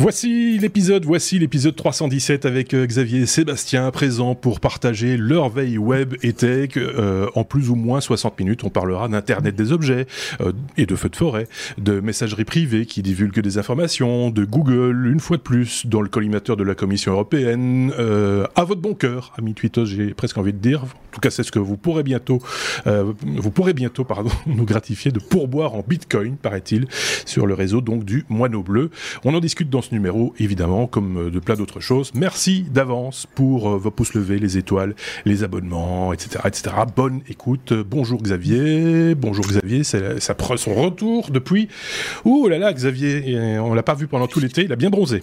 [0.00, 5.76] Voici l'épisode, voici l'épisode 317 avec euh, Xavier et Sébastien présents pour partager leur veille
[5.76, 6.76] web et tech.
[6.76, 10.06] Euh, en plus ou moins 60 minutes, on parlera d'Internet des objets
[10.40, 11.48] euh, et de feux de forêt,
[11.78, 16.08] de messagerie privée qui divulgue des informations, de Google, une fois de plus, dans le
[16.08, 17.92] collimateur de la Commission européenne.
[18.54, 20.84] à votre bon cœur, amis Twitter, j'ai presque envie de dire.
[20.84, 22.38] En tout cas, c'est ce que vous pourrez bientôt,
[22.86, 26.86] vous pourrez bientôt, pardon, nous gratifier de pourboire en Bitcoin, paraît-il,
[27.26, 28.90] sur le réseau donc du Moineau Bleu.
[29.24, 32.12] On en discute dans numéro, évidemment, comme euh, de plein d'autres choses.
[32.14, 36.76] Merci d'avance pour euh, vos pouces levés, les étoiles, les abonnements, etc., etc.
[36.94, 37.72] Bonne écoute.
[37.72, 39.14] Bonjour Xavier.
[39.14, 39.84] Bonjour Xavier.
[39.84, 41.68] Ça prend son retour depuis.
[42.24, 43.58] Ouh là là, Xavier.
[43.58, 44.64] On l'a pas vu pendant tout l'été.
[44.64, 45.22] Il a bien bronzé.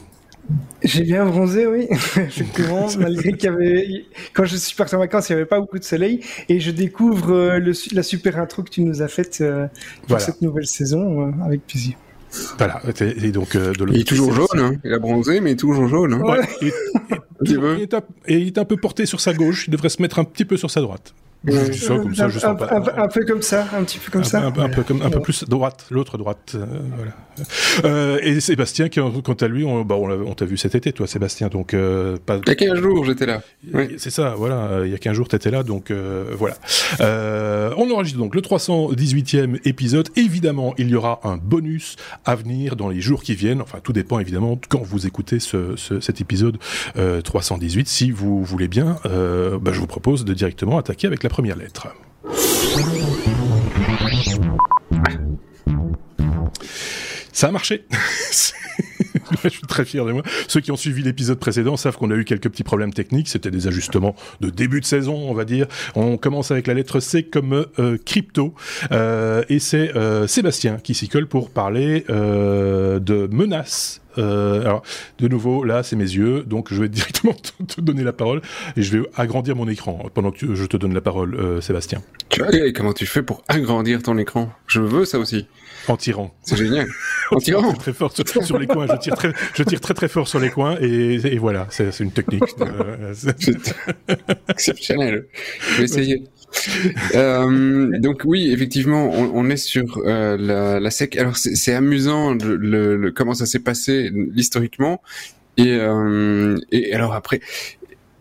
[0.84, 5.30] J'ai bien bronzé, oui, effectivement, malgré qu'il y avait, quand je suis parti en vacances,
[5.30, 8.62] il n'y avait pas beaucoup de soleil, et je découvre euh, le, la super intro
[8.62, 9.44] que tu nous as faite
[10.08, 11.96] pour cette nouvelle saison, avec plaisir.
[12.58, 12.82] Voilà.
[13.00, 14.74] Et donc, euh, de il est toujours jaune, hein.
[14.84, 16.14] il a bronzé, mais il est toujours jaune.
[16.14, 16.22] Hein.
[16.22, 16.72] Ouais.
[18.28, 20.46] Et, il est un peu porté sur sa gauche, il devrait se mettre un petit
[20.46, 21.14] peu sur sa droite.
[21.74, 22.82] Ça, comme ça, je un, pas.
[22.98, 24.40] Un, peu comme ça, un petit peu comme ça.
[24.46, 26.54] Un, peu, comme, un peu plus droite, l'autre droite.
[26.56, 26.66] Euh,
[26.96, 27.12] voilà.
[27.84, 31.08] Euh, et Sébastien, qui, quant à lui, on, bah, on t'a vu cet été, toi,
[31.08, 31.50] Sébastien.
[31.50, 32.40] Donc, euh, pas...
[32.46, 33.42] Il y a 15 jours, j'étais là.
[33.98, 34.86] C'est ça, voilà.
[34.86, 36.56] Il y a 15 jours, t'étais là, donc euh, voilà.
[37.02, 40.10] Euh, on enregistre donc le 318e épisode.
[40.16, 43.62] Évidemment, il y aura un bonus à venir dans les jours qui viennent.
[43.62, 46.58] Enfin, tout dépend évidemment quand vous écoutez ce, ce, cet épisode
[47.24, 47.88] 318.
[47.88, 51.88] Si vous voulez bien, bah, je vous propose de directement attaquer avec la première lettre.
[57.34, 57.86] Ça a marché.
[59.44, 60.24] je suis très fier de moi.
[60.48, 63.30] Ceux qui ont suivi l'épisode précédent savent qu'on a eu quelques petits problèmes techniques.
[63.30, 65.68] C'était des ajustements de début de saison, on va dire.
[65.96, 68.54] On commence avec la lettre C comme euh, crypto.
[68.92, 74.82] Euh, et c'est euh, Sébastien qui s'y colle pour parler de menaces alors,
[75.20, 78.42] de nouveau, là, c'est mes yeux, donc je vais directement te, donner la parole
[78.78, 82.02] et je vais agrandir mon écran pendant que je te donne la parole, Sébastien.
[82.30, 84.50] Tu vois, comment tu fais pour agrandir ton écran?
[84.68, 85.48] Je veux ça aussi.
[85.88, 86.34] En tirant.
[86.44, 86.88] C'est génial.
[87.32, 87.74] En tirant.
[87.74, 88.86] très fort sur, les coins.
[88.88, 92.00] Je tire très, je tire très très fort sur les coins et, et voilà, c'est
[92.00, 92.44] une technique.
[92.62, 93.14] Euh,
[94.48, 95.26] Exceptionnel.
[95.72, 96.24] Je vais essayer.
[97.16, 101.18] euh, donc oui, effectivement, on, on est sur euh, la, la, SEC.
[101.18, 102.56] Alors c'est amusant le,
[102.98, 105.02] le, comment ça s'est passé historiquement.
[105.58, 107.40] Et, euh, et alors après,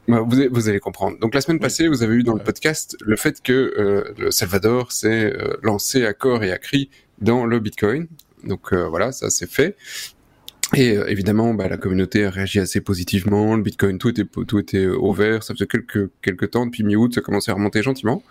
[0.07, 1.19] bah, vous, vous, allez comprendre.
[1.19, 4.31] Donc la semaine passée, vous avez eu dans le podcast le fait que euh, le
[4.31, 8.07] Salvador s'est euh, lancé à corps et à cri dans le Bitcoin.
[8.45, 9.77] Donc euh, voilà, ça c'est fait.
[10.75, 13.55] Et euh, évidemment, bah, la communauté a réagi assez positivement.
[13.57, 15.43] Le Bitcoin, tout était tout était au vert.
[15.43, 18.23] Ça faisait quelques quelques temps depuis mi-août, ça commençait à remonter gentiment.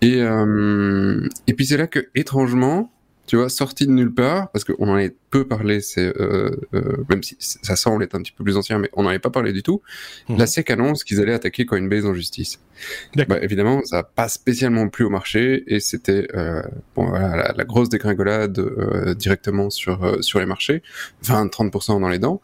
[0.00, 2.90] Et euh, et puis c'est là que étrangement,
[3.28, 7.04] tu vois, sorti de nulle part, parce qu'on en avait peu parlé, c'est euh, euh,
[7.10, 9.30] même si ça semble être un petit peu plus ancien, mais on n'en avait pas
[9.30, 9.82] parlé du tout.
[10.30, 10.38] Mhm.
[10.38, 12.58] La SEC annonce qu'ils allaient attaquer Coinbase en justice.
[13.28, 16.62] Bah, évidemment, ça n'a pas spécialement plu au marché et c'était euh,
[16.94, 20.82] bon, voilà, la, grosse dégringolade euh, directement sur euh, sur les marchés,
[21.24, 22.40] 20-30% dans les dents.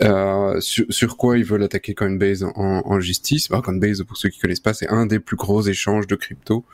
[0.00, 3.48] Euh, sur, quoi ils veulent attaquer Coinbase en, justice?
[3.48, 6.64] Bah, Coinbase, pour ceux qui connaissent pas, c'est un des plus gros échanges de crypto.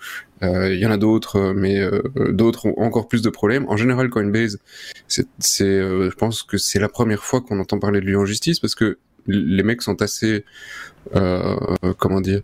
[0.42, 3.66] Euh, il y en a d'autres, mais euh, d'autres ont encore plus de problèmes.
[3.68, 4.58] En général, Coinbase,
[5.08, 5.26] c'est,
[5.58, 8.74] je pense que c'est la première fois qu'on entend parler de lui en justice parce
[8.74, 10.44] que les mecs sont assez,
[11.12, 12.42] comment dire,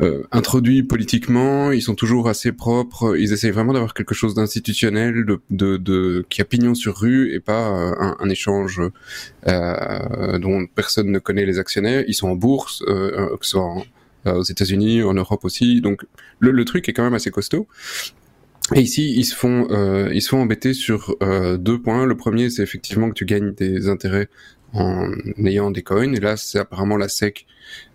[0.00, 5.24] euh, introduits politiquement, ils sont toujours assez propres, ils essayent vraiment d'avoir quelque chose d'institutionnel,
[5.24, 8.80] de, de, de, qui a pignon sur rue et pas euh, un, un, échange
[9.46, 12.04] euh, dont personne ne connaît les actionnaires.
[12.08, 13.84] Ils sont en bourse, euh, que ce soit
[14.26, 16.04] aux États-Unis, en Europe aussi, donc
[16.38, 17.68] le, le, truc est quand même assez costaud.
[18.74, 22.06] Et ici, ils se font, euh, ils se font embêter sur euh, deux points.
[22.06, 24.28] Le premier, c'est effectivement que tu gagnes des intérêts
[24.72, 25.10] en
[25.44, 26.14] ayant des coins.
[26.14, 27.46] Et là, c'est apparemment la SEC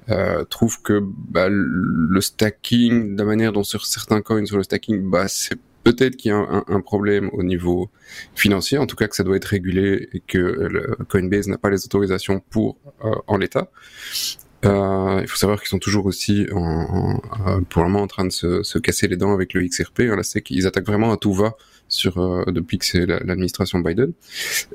[0.09, 5.09] euh, trouve que bah, le stacking, la manière dont sur certains coins sur le stacking,
[5.09, 7.89] bah, c'est peut-être qu'il y a un, un, problème au niveau
[8.35, 11.69] financier, en tout cas que ça doit être régulé et que le Coinbase n'a pas
[11.69, 13.71] les autorisations pour euh, en l'état.
[14.65, 18.25] Euh, il faut savoir qu'ils sont toujours aussi en, en, pour le moment en train
[18.25, 20.01] de se, se, casser les dents avec le XRP.
[20.01, 21.55] Hein, là, c'est qu'ils attaquent vraiment à tout va
[21.89, 24.13] sur euh, depuis que c'est l'administration Biden.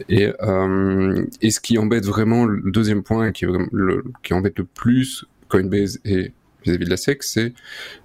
[0.09, 4.65] Et, euh, et ce qui embête vraiment, le deuxième point qui, le, qui embête le
[4.65, 6.33] plus Coinbase et
[6.65, 7.53] vis-à-vis de la SEC, c'est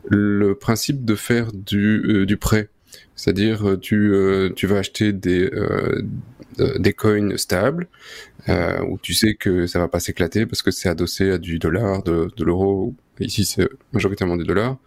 [0.07, 2.69] le principe de faire du, euh, du prêt.
[3.15, 6.01] C'est-à-dire, tu, euh, tu vas acheter des, euh,
[6.77, 7.87] des coins stables,
[8.47, 12.03] où tu sais que ça va pas s'éclater parce que c'est adossé à du dollar,
[12.03, 12.95] de, de l'euro.
[13.19, 14.77] Ici, c'est majoritairement du dollar.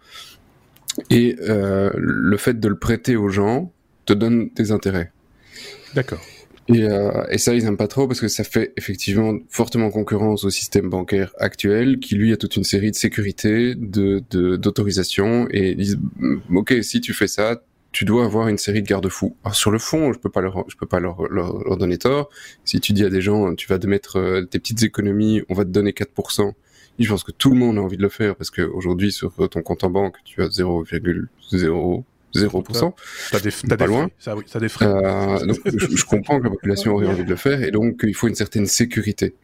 [1.09, 3.72] Et le fait de le prêter aux gens,
[4.05, 5.11] te donne des intérêts.
[5.95, 6.21] D'accord.
[6.69, 10.45] Et, euh, et, ça, ils n'aiment pas trop parce que ça fait effectivement fortement concurrence
[10.45, 14.23] au système bancaire actuel qui, lui, a toute une série de sécurités, de
[14.55, 17.61] d'autorisation et ils disent, mm, ok, si tu fais ça,
[17.91, 19.35] tu dois avoir une série de garde-fous.
[19.43, 22.29] Alors sur le fond, je peux pas leur, je peux pas leur, leur, donner tort.
[22.63, 25.53] Si tu dis à des gens, tu vas te mettre euh, tes petites économies, on
[25.53, 26.53] va te donner 4%.
[26.97, 29.61] je pense que tout le monde a envie de le faire parce qu'aujourd'hui, sur ton
[29.61, 32.03] compte en banque, tu as 0,0
[32.35, 32.93] 0%.
[33.31, 34.09] T'as des, as pas des loin.
[34.19, 34.35] Frais.
[34.47, 34.85] Ça, des frais.
[34.85, 38.15] Euh, donc, je, comprends que la population aurait envie de le faire et donc il
[38.15, 39.35] faut une certaine sécurité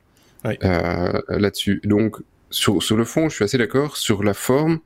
[0.45, 1.81] euh, là-dessus.
[1.83, 2.17] Donc
[2.49, 3.97] sur, sur le fond, je suis assez d'accord.
[3.97, 4.79] Sur la forme,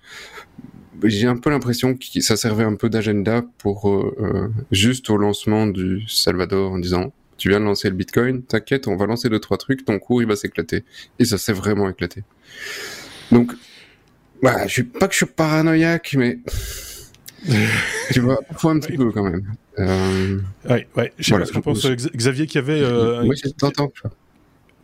[1.04, 5.18] j'ai un peu l'impression que ça servait un peu d'agenda pour euh, euh, juste au
[5.18, 9.28] lancement du Salvador en disant tu viens de lancer le Bitcoin, t'inquiète, on va lancer
[9.28, 10.84] deux trois trucs, ton cours il va s'éclater.
[11.20, 12.24] Et ça s'est vraiment éclaté.
[13.32, 13.52] Donc,
[14.42, 16.40] bah, je suis pas que je suis paranoïaque, mais
[18.12, 19.56] tu vois, faut un petit peu quand même.
[19.80, 20.40] Euh...
[20.70, 21.14] Ouais, ouais.
[21.18, 21.86] Je sais pas ce que je pense,
[22.16, 22.82] Xavier, qui avait.
[22.82, 23.24] Euh...
[23.26, 23.92] Oui, je t'entends.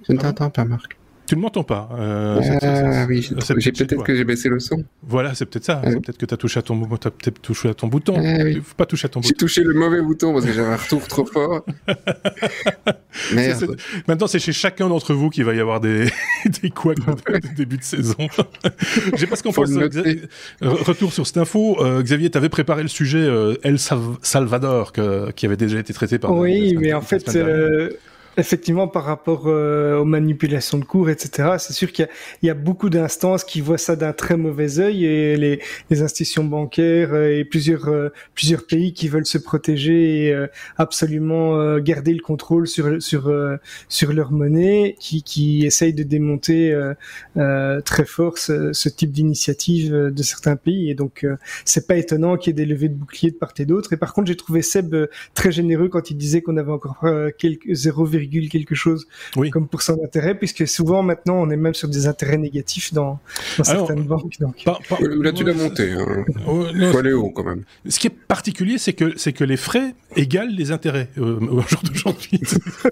[0.08, 0.98] Je ne t'entends pas, Marc.
[1.30, 1.88] Tu ne m'entends pas.
[1.94, 3.22] Euh, ah oui,
[3.58, 4.84] j'ai peut-être que j'ai baissé le son.
[5.04, 5.80] Voilà, c'est peut-être ça.
[5.86, 8.16] C'est peut-être que tu as touché à ton, as peut-être touché à ton bouton.
[8.18, 8.60] Ah, oui.
[8.66, 9.30] Faut pas toucher à ton bouton.
[9.30, 11.64] J'ai touché le mauvais bouton parce que j'avais un retour trop fort.
[13.36, 13.78] Merde.
[14.08, 16.10] Maintenant, c'est chez chacun d'entre vous qu'il va y avoir des
[16.64, 18.28] des couacs de début de saison.
[19.16, 19.70] j'ai pas ce qu'on pense.
[20.62, 21.78] Retour sur cette info.
[21.80, 24.94] Euh, Xavier, tu avais préparé le sujet euh, El Salvador
[25.36, 26.34] qui avait déjà été traité par.
[26.34, 27.30] Oui, mais en fait
[28.40, 32.08] Effectivement, par rapport euh, aux manipulations de cours, etc., c'est sûr qu'il
[32.42, 35.60] y, a beaucoup d'instances qui voient ça d'un très mauvais œil et les,
[35.90, 40.46] les institutions bancaires euh, et plusieurs euh, plusieurs pays qui veulent se protéger et
[40.78, 43.32] absolument garder le contrôle sur sur
[43.90, 46.78] sur leur monnaie, qui qui essayent de démonter
[47.86, 50.90] très fort ce, ce type d'initiative de certains pays.
[50.90, 51.26] Et donc,
[51.66, 53.94] c'est pas étonnant qu'il y ait des levées de boucliers de part et d'autre.
[53.94, 54.96] Et par contre, j'ai trouvé Seb
[55.34, 57.06] très généreux quand il disait qu'on avait encore
[57.38, 57.88] quelques
[58.32, 59.08] 0, quelque chose
[59.52, 63.20] comme pourcent d'intérêt, puisque souvent maintenant on est même sur des intérêts négatifs dans,
[63.64, 64.40] certaines banques.
[64.40, 64.66] Donc.
[64.66, 66.26] Là tu l'as monté, hein.
[66.48, 67.64] oh, faut aller haut quand même.
[67.88, 71.62] Ce qui est particulier, c'est que c'est que les frais égalent les intérêts euh, au
[71.62, 72.42] jour d'aujourd'hui.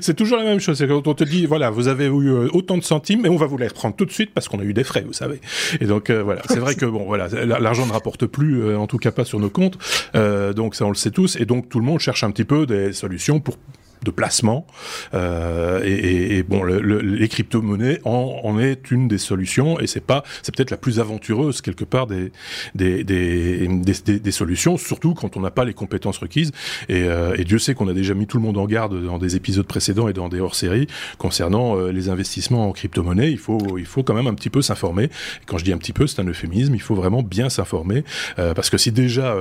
[0.00, 0.78] c'est toujours la même chose.
[0.78, 3.36] C'est quand on te dit voilà, vous avez eu euh, autant de centimes, mais on
[3.36, 5.40] va vous les reprendre tout de suite parce qu'on a eu des frais, vous savez.
[5.80, 8.98] Et donc euh, voilà, c'est vrai que bon voilà, l'argent ne rapporte plus, en tout
[8.98, 9.78] cas pas sur nos comptes.
[10.14, 11.36] donc ça on le sait tous.
[11.36, 13.56] Et donc tout le monde cherche un petit peu des solutions pour
[14.04, 14.66] de placement.
[15.14, 20.04] Euh, et, et, bon, le, les crypto-monnaies en, en, est une des solutions, et c'est
[20.04, 22.32] pas, c'est peut-être la plus aventureuse quelque part des
[22.74, 26.52] des, des, des, des solutions, surtout quand on n'a pas les compétences requises.
[26.88, 29.18] Et, euh, et Dieu sait qu'on a déjà mis tout le monde en garde dans
[29.18, 30.86] des épisodes précédents et dans des hors-séries
[31.18, 33.30] concernant euh, les investissements en crypto-monnaie.
[33.30, 35.10] Il faut, il faut quand même un petit peu s'informer.
[35.46, 36.74] Quand je dis un petit peu, c'est un euphémisme.
[36.74, 38.04] Il faut vraiment bien s'informer
[38.38, 39.36] euh, parce que si déjà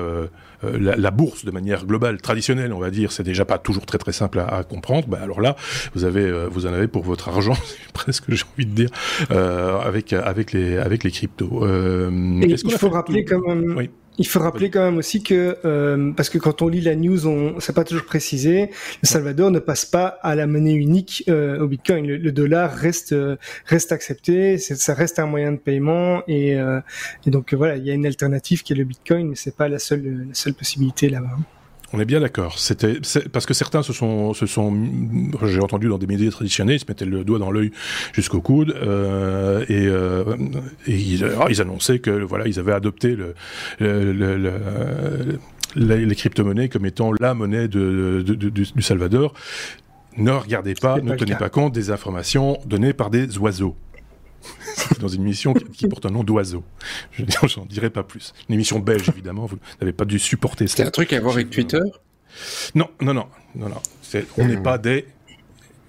[0.63, 3.97] la, la, bourse, de manière globale, traditionnelle, on va dire, c'est déjà pas toujours très
[3.97, 5.55] très simple à, à, comprendre, bah alors là,
[5.93, 7.57] vous avez, euh, vous en avez pour votre argent,
[7.93, 8.89] presque j'ai envie de dire,
[9.31, 11.63] euh, avec avec les avec les cryptos.
[11.63, 12.09] Euh,
[12.43, 13.75] il faut rappeler quand même.
[13.77, 13.89] Oui.
[14.17, 17.27] Il faut rappeler quand même aussi que euh, parce que quand on lit la news,
[17.27, 18.71] on c'est pas toujours précisé.
[19.03, 22.05] Le Salvador ne passe pas à la monnaie unique euh, au Bitcoin.
[22.07, 23.15] Le, dollar reste
[23.65, 27.93] reste accepté, ça reste un moyen de paiement et, et donc voilà, il y a
[27.93, 31.37] une alternative qui est le Bitcoin, mais c'est pas la seule la seule possibilité là-bas.
[31.93, 32.59] On est bien d'accord.
[32.59, 32.99] C'était
[33.31, 34.73] parce que certains se sont, se sont,
[35.43, 37.71] j'ai entendu dans des médias traditionnels, ils se mettaient le doigt dans l'œil
[38.13, 40.35] jusqu'au coude euh, et, euh,
[40.85, 43.35] et ils, ils, annonçaient que voilà, ils avaient adopté le,
[43.79, 45.39] le, le,
[45.75, 49.33] les crypto-monnaies comme étant la monnaie de, de, de, du Salvador.
[50.17, 53.75] Ne regardez pas, ne tenez pas compte des informations données par des oiseaux.
[54.99, 56.63] dans une émission qui, porte un nom d'oiseau.
[57.11, 57.23] Je
[57.57, 58.33] n'en dirai pas plus.
[58.49, 60.77] Une émission belge, évidemment, vous n'avez pas dû supporter ça.
[60.77, 61.81] C'est un truc à voir avec Twitter?
[62.75, 63.81] Non, non, non, non, non.
[64.37, 65.05] on n'est pas des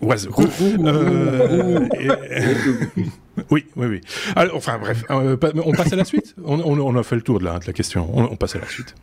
[0.00, 0.34] oiseaux.
[0.62, 1.88] Euh,
[3.50, 4.00] oui, oui, oui.
[4.36, 6.34] Alors, enfin, bref, euh, on passe à la suite?
[6.44, 8.08] On, a fait le tour de la, de la question.
[8.16, 8.94] on passe à la suite.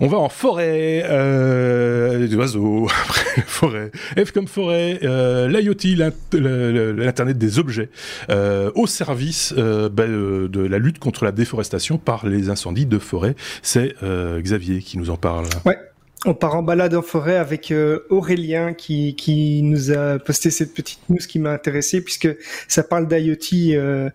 [0.00, 2.88] On va en forêt, euh, des oiseaux,
[3.46, 5.96] forêt, F comme forêt, euh, l'IoT,
[6.32, 7.90] l'Internet des objets,
[8.30, 12.86] euh, au service euh, ben, euh, de la lutte contre la déforestation par les incendies
[12.86, 13.36] de forêt.
[13.62, 15.46] C'est Xavier qui nous en parle.
[15.64, 15.78] Ouais.
[16.26, 17.72] On part en balade en forêt avec
[18.08, 22.28] Aurélien qui, qui nous a posté cette petite news qui m'a intéressé puisque
[22.66, 24.10] ça parle d'IoT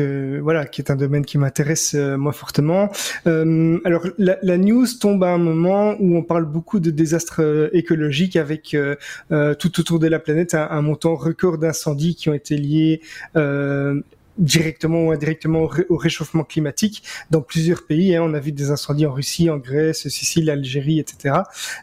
[0.00, 2.90] voilà, qui est un domaine qui m'intéresse euh, moi fortement.
[3.26, 7.68] Euh, alors la, news tombe à un moment où on parle beaucoup de désastres euh,
[7.72, 8.76] écologiques avec
[9.58, 13.00] tout autour de la planète un montant record d'incendies qui ont été liés
[14.38, 18.16] directement ou indirectement au, réchauffement climatique dans plusieurs pays.
[18.16, 18.22] Hein.
[18.24, 21.36] On a vu des incendies en Russie, en Grèce, Sicile, Algérie, etc.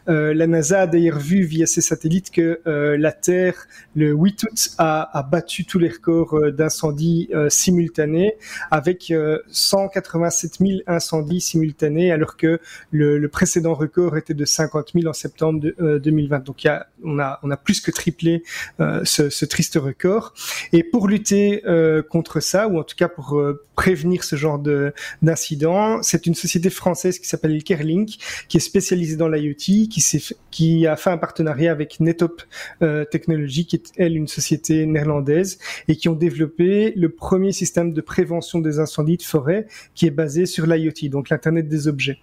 [0.08, 4.44] Euh, la NASA a d'ailleurs vu via ses satellites que euh, la Terre, le 8
[4.44, 8.34] août, a, battu tous les records euh, d'incendies simultanés
[8.70, 9.12] avec
[9.50, 15.60] 187 000 incendies simultanés alors que le, précédent record était de 50 000 en septembre
[15.60, 16.44] de, 2020.
[16.44, 16.66] Donc
[17.02, 18.42] on, a, on a plus que triplé
[18.78, 20.34] ce, triste record.
[20.72, 21.62] Et pour lutter
[22.10, 26.02] contre ça, ou en tout cas pour euh, prévenir ce genre de d'incident.
[26.02, 28.18] C'est une société française qui s'appelle Kerlink,
[28.48, 32.42] qui est spécialisée dans l'IoT, qui, qui a fait un partenariat avec Netop
[32.82, 35.58] euh, Technology, qui est elle une société néerlandaise,
[35.88, 40.10] et qui ont développé le premier système de prévention des incendies de forêt, qui est
[40.10, 42.18] basé sur l'IoT, donc l'internet des objets.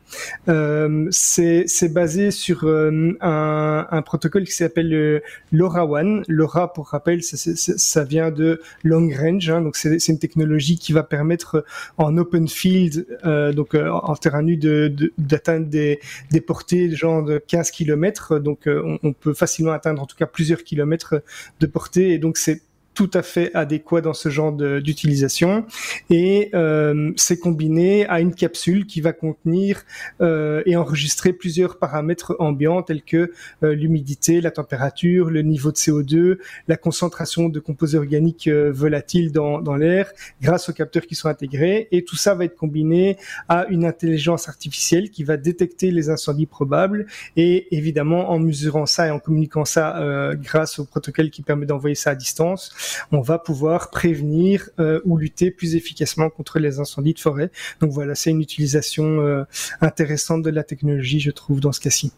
[0.47, 5.21] Euh, c'est basé sur euh, un, un, protocole qui s'appelle le
[5.51, 6.21] LoRaWAN.
[6.27, 10.93] LoRa, pour rappel, ça, ça vient de long range, hein, donc c'est une technologie qui
[10.93, 11.65] va permettre
[11.97, 15.99] en open field, euh, donc euh, en terrain nu, d'atteindre de, des,
[16.31, 18.39] des portées genre de 15 km.
[18.39, 21.21] Donc euh, on, on, peut facilement atteindre en tout cas plusieurs kilomètres
[21.59, 22.13] de portée.
[22.13, 22.61] Et donc c'est
[22.99, 25.65] tout à fait adéquat dans ce genre d'utilisation.
[26.09, 29.83] Et euh, c'est combiné à une capsule qui va contenir
[30.19, 33.31] euh, et enregistrer plusieurs paramètres ambiants tels que
[33.63, 39.31] euh, l'humidité, la température, le niveau de CO2, la concentration de composés organiques euh, volatiles
[39.31, 41.87] dans, dans l'air grâce aux capteurs qui sont intégrés.
[41.93, 43.15] Et tout ça va être combiné
[43.47, 47.05] à une intelligence artificielle qui va détecter les incendies probables
[47.37, 51.65] et évidemment en mesurant ça et en communiquant ça euh, grâce au protocole qui permet
[51.65, 52.73] d'envoyer ça à distance,
[53.11, 57.51] on va pouvoir prévenir euh, ou lutter plus efficacement contre les incendies de forêt.
[57.81, 59.43] Donc voilà, c'est une utilisation euh,
[59.81, 62.11] intéressante de la technologie, je trouve, dans ce cas-ci.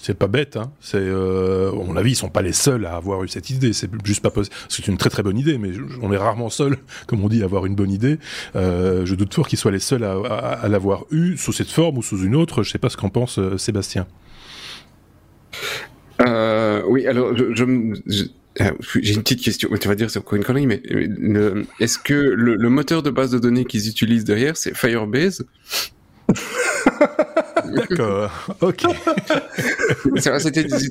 [0.00, 0.70] C'est pas bête, hein.
[0.80, 3.72] C'est, euh, à mon avis, ils sont pas les seuls à avoir eu cette idée.
[3.72, 4.54] C'est juste pas possible.
[4.68, 5.72] C'est une très très bonne idée, mais
[6.02, 6.76] on est rarement seuls,
[7.08, 8.18] comme on dit, à avoir une bonne idée.
[8.54, 12.22] je doute fort qu'ils soient les seuls à, l'avoir eu sous cette forme ou sous
[12.22, 12.62] une autre.
[12.62, 14.06] Je sais pas ce qu'en pense Sébastien.
[16.20, 17.94] oui, alors je, euh,
[19.00, 19.68] j'ai une petite question.
[19.80, 23.10] Tu vas dire c'est encore une connerie, mais euh, est-ce que le, le, moteur de
[23.10, 25.44] base de données qu'ils utilisent derrière, c'est Firebase?
[27.74, 28.76] D'accord, ok.
[28.76, 28.88] tu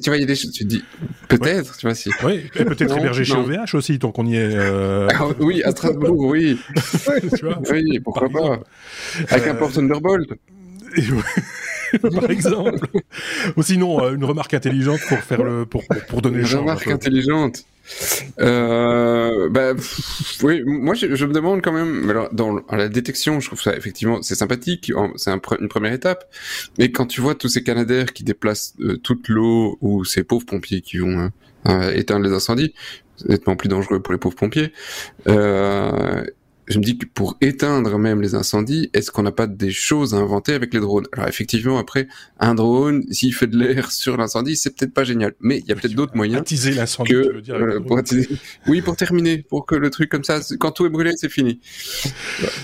[0.09, 0.83] vois, il y a des choses, tu te dis,
[1.27, 2.09] peut-être, tu vois, si.
[2.23, 4.55] Oui, et peut-être hébergé chez OVH aussi, tant qu'on y est.
[4.55, 5.07] Euh...
[5.13, 6.59] Ah, oui, à Strasbourg, oui.
[7.37, 8.59] tu vois oui, pourquoi pas.
[9.29, 10.29] Avec un port Thunderbolt.
[12.01, 12.87] par exemple.
[13.55, 17.65] Ou sinon, euh, une remarque intelligente pour faire le, pour, pour, donner Une remarque intelligente.
[18.39, 19.73] Euh, bah,
[20.43, 22.09] oui, moi je, me demande quand même.
[22.09, 26.29] Alors dans la détection, je trouve ça effectivement c'est sympathique, c'est une première étape.
[26.77, 30.45] Mais quand tu vois tous ces Canadaires qui déplacent euh, toute l'eau ou ces pauvres
[30.45, 31.31] pompiers qui vont
[31.65, 32.73] hein, éteindre les incendies,
[33.17, 34.71] c'est nettement plus dangereux pour les pauvres pompiers.
[35.27, 36.23] Euh,
[36.67, 40.13] je me dis que pour éteindre même les incendies, est-ce qu'on n'a pas des choses
[40.13, 41.05] à inventer avec les drones?
[41.13, 42.07] Alors effectivement, après,
[42.39, 45.33] un drone, s'il fait de l'air sur l'incendie, c'est peut-être pas génial.
[45.39, 46.41] Mais il y a peut-être d'autres moyens.
[46.41, 47.55] Attiser l'incendie, tu veux dire.
[47.55, 48.27] Euh, pour attiser...
[48.67, 51.59] Oui, pour terminer, pour que le truc comme ça, quand tout est brûlé, c'est fini.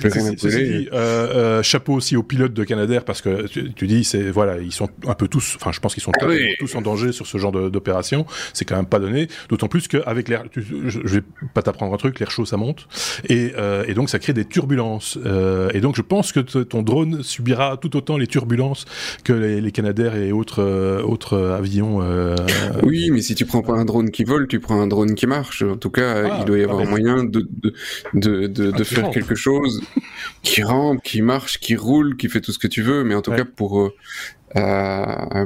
[0.03, 4.73] Euh, euh, chapeau aussi aux pilotes de Canadair parce que tu, dis, c'est voilà, ils
[4.73, 6.25] sont un peu tous, enfin, je pense qu'ils sont ah
[6.59, 8.25] tous en danger sur ce genre d'opération.
[8.53, 9.27] C'est quand même pas donné.
[9.49, 12.87] D'autant plus qu'avec l'air, je, vais pas t'apprendre un truc, l'air chaud ça monte
[13.29, 13.53] et,
[13.93, 15.19] et donc ça crée des turbulences.
[15.23, 18.85] Euh, et donc je pense que ton drone subira tout autant les turbulences
[19.23, 22.01] que les, les Canadair et autres euh, autres avions.
[22.01, 22.35] Euh,
[22.81, 25.27] oui, mais si tu prends pas un drone qui vole, tu prends un drone qui
[25.27, 25.61] marche.
[25.61, 27.73] En tout cas, ah, il doit y avoir un moyen de de
[28.15, 29.83] de, de, de faire quelque chose
[30.41, 33.03] qui rampe, qui marche, qui roule, qui fait tout ce que tu veux.
[33.03, 33.91] Mais en tout cas pour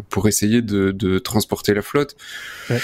[0.10, 2.16] pour essayer de, de transporter la flotte.
[2.70, 2.80] Ouais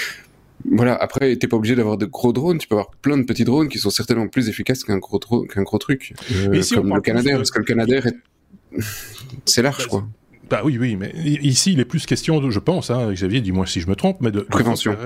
[0.64, 3.44] voilà, après, t'es pas obligé d'avoir de gros drones, tu peux avoir plein de petits
[3.44, 6.14] drones qui sont certainement plus efficaces qu'un gros, qu'un gros truc.
[6.32, 8.16] Euh, comme le Canadair, parce que le Canadair est...
[9.44, 10.06] c'est large, quoi.
[10.50, 13.80] Bah oui, oui, mais ici, il est plus question, je pense, hein, Xavier, dis-moi si
[13.80, 14.96] je me trompe, mais de, prévention.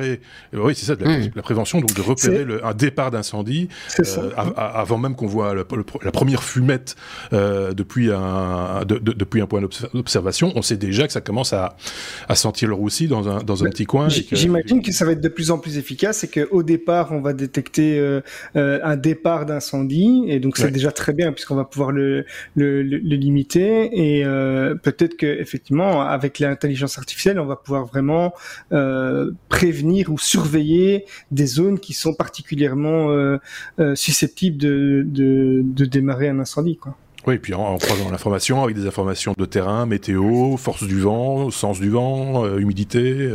[0.52, 1.04] oui, c'est ça, de
[1.34, 3.68] la, prévention, donc de repérer le, un départ d'incendie
[4.00, 6.96] euh, avant même qu'on voit la première fumette
[7.32, 9.60] euh, depuis un de, depuis un point
[9.92, 10.52] d'observation.
[10.56, 11.76] On sait déjà que ça commence à,
[12.28, 14.08] à sentir le roussi dans un dans un petit coin.
[14.08, 17.32] J'imagine que ça va être de plus en plus efficace et qu'au départ, on va
[17.32, 18.20] détecter euh,
[18.56, 22.82] euh un départ d'incendie et donc c'est déjà très bien puisqu'on va pouvoir le le,
[22.82, 28.32] le, le limiter et euh, peut-être que effectivement, avec l'intelligence artificielle, on va pouvoir vraiment
[28.72, 33.38] euh, prévenir ou surveiller des zones qui sont particulièrement euh,
[33.78, 36.76] euh, susceptibles de, de, démarrer un incendie.
[36.76, 36.96] Quoi.
[37.26, 41.50] Oui, et puis en, croisant l'information avec des informations de terrain, météo, force du vent,
[41.50, 43.30] sens du vent, humidité,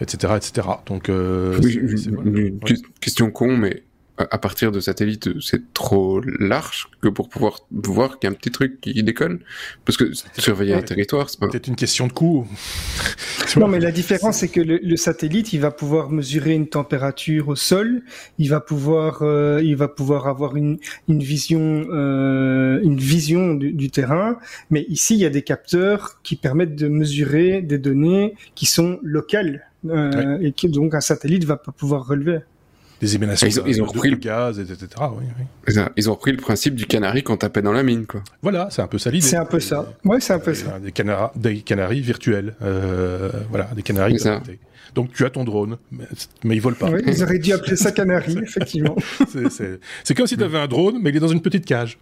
[0.00, 0.68] etc., etc.
[0.86, 1.10] Donc,
[3.00, 3.82] question con, mais
[4.18, 8.36] à partir de satellites, c'est trop large que pour pouvoir voir qu'il y a un
[8.36, 9.40] petit truc qui déconne
[9.84, 12.46] Parce que surveiller un territoire, c'est peut-être une question de coût.
[13.56, 17.56] non, mais la différence, c'est que le, satellite, il va pouvoir mesurer une température au
[17.56, 18.02] sol,
[18.38, 20.78] il va pouvoir, euh, il va pouvoir avoir une,
[21.08, 24.38] une vision, euh, une vision du, du, terrain.
[24.70, 28.98] Mais ici, il y a des capteurs qui permettent de mesurer des données qui sont
[29.02, 32.40] locales euh, et que donc un satellite va pas pouvoir relever
[33.02, 34.86] des émanations ils ont, repris le gaz, etc.
[35.96, 38.22] Ils ont repris le principe du canari qu'on tapait dans la mine, quoi.
[38.42, 39.26] Voilà, c'est un peu ça l'idée.
[39.26, 39.92] C'est un peu ça.
[40.04, 40.78] Ouais, c'est un peu ça.
[40.78, 40.92] Des,
[41.34, 42.54] des canaris virtuels.
[42.62, 44.22] Euh, voilà, des canaris.
[44.94, 46.04] Donc tu as ton drone, mais,
[46.44, 46.90] mais il vole pas.
[46.90, 48.96] Oui, ils auraient dû appeler ça canari, effectivement.
[50.04, 51.98] C'est comme si tu avais un drone, mais il est dans une petite cage.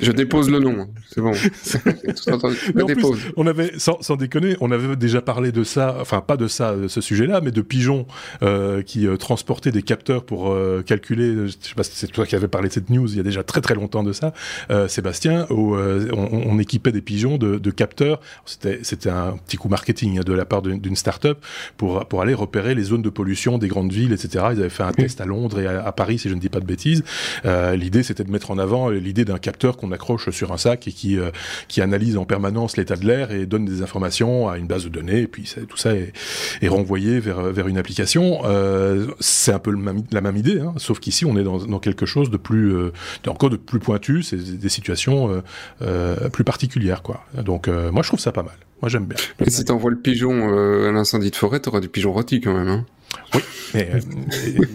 [0.00, 1.32] Je dépose le nom, c'est bon.
[2.74, 3.04] mais en plus,
[3.36, 6.74] on avait, sans, sans, déconner, on avait déjà parlé de ça, enfin pas de ça,
[6.76, 8.06] de ce sujet-là, mais de pigeons
[8.42, 11.46] euh, qui euh, transportaient des capteurs pour euh, calculer.
[11.46, 13.24] Je sais pas si c'est toi qui avais parlé de cette news il y a
[13.24, 14.32] déjà très très longtemps de ça,
[14.70, 18.20] euh, Sébastien, où on, on, équipait des pigeons de, de capteurs.
[18.44, 21.38] C'était un petit coup marketing hein, de la part d'une start-up
[21.76, 24.46] pour pour aller repérer les zones de pollution des grandes villes, etc.
[24.52, 26.60] Ils avaient fait un test à Londres et à, Paris, si je ne dis pas
[26.60, 27.04] de bêtises.
[27.44, 30.88] Euh, l'idée, c'était de mettre en avant l'idée d'un capteur qu'on accroche sur un sac
[30.88, 31.30] et qui, euh,
[31.68, 34.88] qui analyse en permanence l'état de l'air et donne des informations à une base de
[34.88, 35.20] données.
[35.20, 36.12] Et puis tout ça est,
[36.60, 38.42] est, renvoyé vers, vers une application.
[38.44, 39.70] Euh, c'est un peu
[40.14, 42.92] la même idée, hein, sauf qu'ici, on est dans, dans, quelque chose de plus, euh,
[43.26, 44.22] encore de plus pointu.
[44.22, 45.40] C'est des situations euh,
[45.82, 47.24] euh, plus particulières, quoi.
[47.42, 48.54] Donc, moi, je trouve ça pas mal.
[48.80, 49.16] Moi, j'aime bien.
[49.44, 52.68] Et si t'envoies le pigeon à l'incendie de forêt, t'auras du pigeon rôti quand même.
[52.68, 52.86] Hein
[53.34, 53.40] oui,
[53.74, 53.90] mais,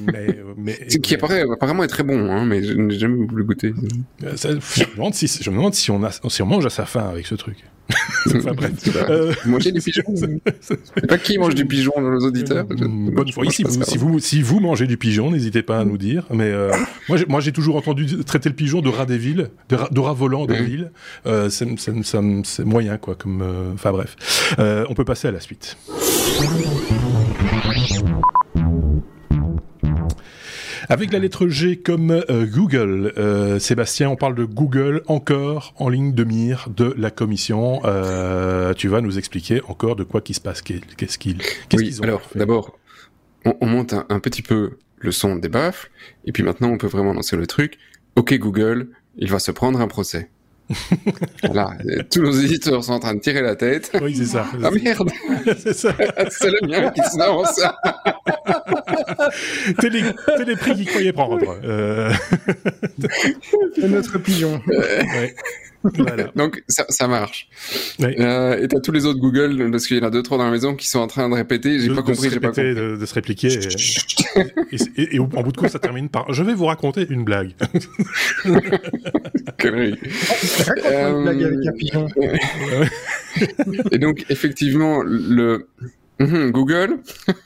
[0.06, 0.28] mais,
[0.58, 3.74] mais, qui apparaît, apparemment est très bon, hein, mais je n'ai jamais voulu goûter.
[4.36, 6.70] Ça, je, me demande si, je me demande si on, a, si on mange à
[6.70, 7.58] sa faim avec ce truc.
[8.28, 8.52] enfin.
[9.10, 9.34] Euh...
[9.46, 10.04] Manger du pigeon.
[10.60, 12.66] C'est pas qui mange du pigeon dans nos auditeurs.
[12.66, 13.46] Bonne fois.
[13.50, 16.26] Si, vous, si, vous, si vous mangez du pigeon, n'hésitez pas à nous dire.
[16.32, 16.72] Mais euh,
[17.28, 20.14] moi, j'ai toujours entendu traiter le pigeon de rat des villes, de rat, de rat
[20.14, 20.92] volant des villes.
[21.26, 23.16] Euh, c'est moyen, quoi.
[23.16, 24.16] Comme, euh, enfin bref.
[24.60, 25.78] Euh, on peut passer à la suite.
[30.90, 35.90] Avec la lettre G comme euh, Google, euh, Sébastien, on parle de Google encore en
[35.90, 37.82] ligne de mire de la commission.
[37.86, 41.40] Euh, tu vas nous expliquer encore de quoi qui se passe, qu'est-ce qu'ils
[41.74, 42.78] oui, ont alors, D'abord,
[43.46, 45.90] on, monte un, petit peu le son des baffles,
[46.26, 47.78] et puis maintenant on peut vraiment lancer le truc.
[48.16, 50.30] Ok Google, il va se prendre un procès.
[51.54, 51.72] Là,
[52.12, 53.92] tous nos éditeurs sont en train de tirer la tête.
[54.02, 54.46] Oui, c'est ça.
[54.64, 55.10] Ah merde
[55.58, 55.94] C'est ça.
[56.30, 57.60] c'est le mien qui se lance.
[59.80, 61.58] T'es les, prix qu'ils croyaient prendre.
[61.64, 62.12] Euh...
[63.88, 64.62] notre pigeon.
[64.68, 65.36] Ouais.
[66.36, 67.48] Donc ça, ça marche.
[68.02, 70.46] Euh, et t'as tous les autres Google, parce qu'il y en a deux trois dans
[70.46, 71.80] la maison qui sont en train de répéter.
[71.80, 72.76] J'ai pas compris, j'ai pas compris.
[72.76, 73.60] De, de se répliquer.
[74.72, 77.54] Et, et, en bout de coup, ça termine par je vais vous raconter une blague.
[79.60, 79.96] Connerie.
[80.86, 81.18] Euh...
[81.18, 82.08] une blague avec un pigeon.
[83.92, 85.68] et donc effectivement le
[86.20, 87.00] Mhm, Google.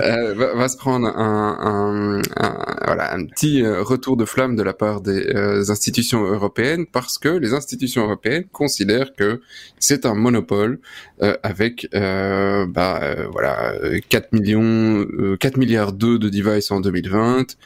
[0.00, 4.54] Euh, va, va, se prendre un, un, un, voilà, un petit euh, retour de flamme
[4.54, 9.40] de la part des euh, institutions européennes parce que les institutions européennes considèrent que
[9.80, 10.78] c'est un monopole
[11.22, 13.00] euh, avec bah,
[13.32, 13.72] voilà
[14.08, 15.04] 4 millions
[15.40, 17.56] 4 milliards d'eux de devices en 2020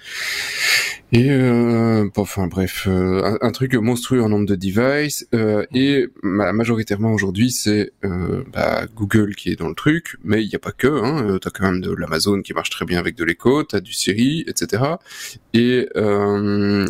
[1.14, 5.26] et euh, enfin bref, euh, un, truc monstrueux en nombre de devices.
[5.34, 10.48] Euh, et majoritairement aujourd'hui, c'est euh, bah, Google qui est dans le truc, mais il
[10.48, 10.86] n'y a pas que.
[10.86, 13.92] Hein, t'as quand même de l'Amazon qui marche très bien avec de l'écho, t'as du
[13.92, 14.84] Siri, etc.
[15.52, 15.86] Et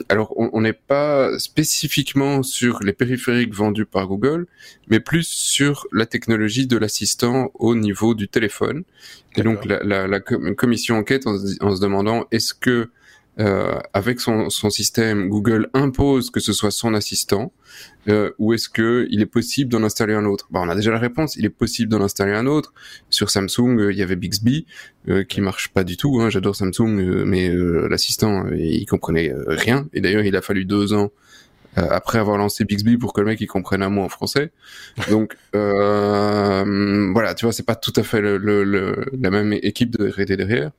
[0.09, 4.47] alors, on n'est pas spécifiquement sur les périphériques vendus par Google,
[4.87, 8.85] mais plus sur la technologie de l'assistant au niveau du téléphone.
[9.35, 12.89] Et donc la, la, la commission enquête en, en se demandant est-ce que
[13.41, 17.53] euh, avec son, son, système, Google impose que ce soit son assistant,
[18.09, 20.49] euh, ou est-ce que il est possible d'en installer un autre?
[20.51, 22.75] Bah, On a déjà la réponse, il est possible d'en installer un autre.
[23.09, 24.67] Sur Samsung, euh, il y avait Bixby,
[25.09, 26.21] euh, qui marche pas du tout.
[26.21, 27.51] Hein, J'adore Samsung, euh, mais
[27.89, 29.89] l'assistant, il comprenait rien.
[29.95, 31.11] Et d'ailleurs, il a fallu deux ans
[31.75, 34.51] après avoir lancé Bixby pour que le mec il comprenne un mot en français.
[35.09, 40.11] Donc voilà, tu vois, c'est pas tout à fait le, le, la même équipe de
[40.11, 40.73] R&D derrière.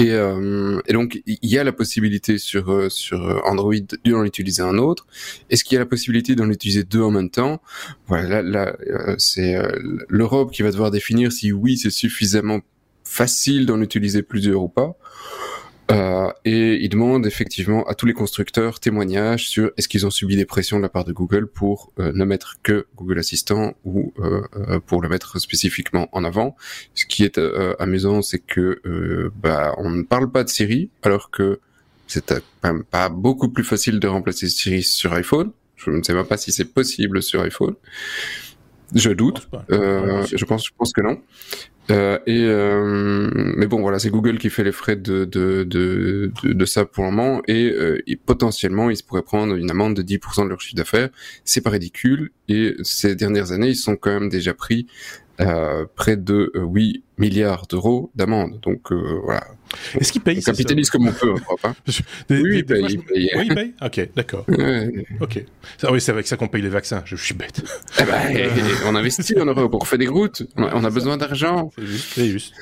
[0.00, 3.74] Et, euh, et, donc, il y a la possibilité sur, euh, sur Android
[4.06, 5.06] d'en utiliser un autre.
[5.50, 7.60] Est-ce qu'il y a la possibilité d'en utiliser deux en même temps?
[8.06, 9.70] Voilà, là, là euh, c'est euh,
[10.08, 12.60] l'Europe qui va devoir définir si oui, c'est suffisamment
[13.04, 14.96] facile d'en utiliser plusieurs ou pas.
[15.90, 20.36] Euh, et il demande effectivement à tous les constructeurs témoignages sur est-ce qu'ils ont subi
[20.36, 24.12] des pressions de la part de Google pour euh, ne mettre que Google Assistant ou
[24.18, 26.56] euh, pour le mettre spécifiquement en avant.
[26.94, 27.40] Ce qui est
[27.78, 31.60] amusant, c'est que bah, on ne parle pas de Siri alors que
[32.06, 35.52] c'est quand pas beaucoup plus facile de remplacer Siri sur iPhone.
[35.76, 37.74] Je ne sais même pas si c'est possible sur iPhone.
[38.94, 39.48] Je doute.
[39.70, 41.20] Euh, je pense, je pense que non.
[41.90, 46.30] Euh, et euh, mais bon, voilà, c'est Google qui fait les frais de de de,
[46.42, 50.44] de, ça pour le moment et, euh, potentiellement ils pourraient prendre une amende de 10%
[50.44, 51.08] de leur chiffre d'affaires.
[51.44, 54.86] C'est pas ridicule et ces dernières années ils sont quand même déjà pris
[55.40, 58.60] euh, près de 8 milliards d'euros d'amende.
[58.62, 59.44] Donc voilà,
[59.98, 61.74] est-ce qu'il paye On capitalise comme on peut, crois pas.
[62.30, 63.74] oui, il paye, Oui, il paye?
[63.82, 64.46] Ok, d'accord.
[65.20, 65.44] Ok.
[65.82, 67.02] Ah oui, c'est avec ça qu'on paye les vaccins.
[67.04, 67.62] Je, suis bête.
[68.00, 68.50] Eh ben,
[68.86, 70.42] on investit en Europe, on fait des routes.
[70.56, 71.70] On a, besoin d'argent.
[71.76, 72.54] C'est juste, c'est juste.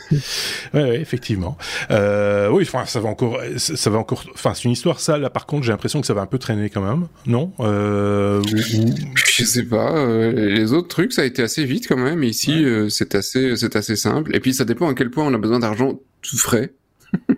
[0.75, 1.57] Oui, ouais, effectivement.
[1.91, 4.25] Euh, oui, enfin, ça va encore, ça va encore.
[4.35, 5.01] Enfin, c'est une histoire.
[5.01, 7.53] Ça, là, par contre, j'ai l'impression que ça va un peu traîner quand même, non?
[7.61, 8.47] Euh, ou,
[9.27, 9.97] Je sais pas.
[9.97, 12.23] Euh, les autres trucs, ça a été assez vite quand même.
[12.23, 14.35] ici, euh, c'est assez, c'est assez simple.
[14.35, 16.75] Et puis, ça dépend à quel point on a besoin d'argent tout frais.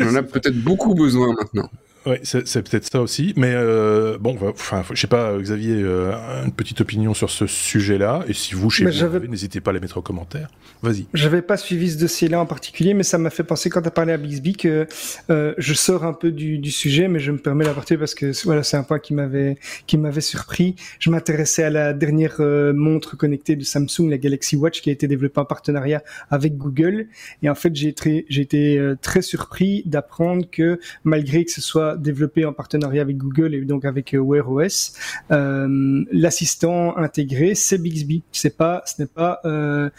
[0.00, 1.68] on en a peut-être beaucoup besoin maintenant.
[2.06, 3.32] Oui, c'est peut-être ça aussi.
[3.36, 6.12] Mais euh, bon, enfin, je sais pas, Xavier, euh,
[6.44, 8.24] une petite opinion sur ce sujet-là.
[8.26, 10.48] Et si vous, chez vous, n'hésitez pas à les mettre en commentaire.
[10.82, 11.06] Vas-y.
[11.14, 13.92] J'avais pas suivi ce dossier-là en particulier, mais ça m'a fait penser quand tu as
[13.92, 14.86] parlé à Bixby que
[15.30, 18.32] euh, je sors un peu du, du, sujet, mais je me permets d'apporter parce que
[18.44, 20.74] voilà, c'est un point qui m'avait qui m'avait surpris.
[20.98, 22.40] Je m'intéressais à la dernière
[22.74, 27.06] montre connectée de Samsung, la Galaxy Watch, qui a été développée en partenariat avec Google.
[27.42, 27.88] Et en fait, j'ai
[28.28, 33.60] été très surpris d'apprendre que malgré que ce soit développé en partenariat avec Google et
[33.62, 34.94] donc avec euh, Wear OS.
[35.30, 38.22] Euh, l'assistant intégré, c'est Bixby.
[38.32, 39.90] C'est pas, ce n'est pas euh,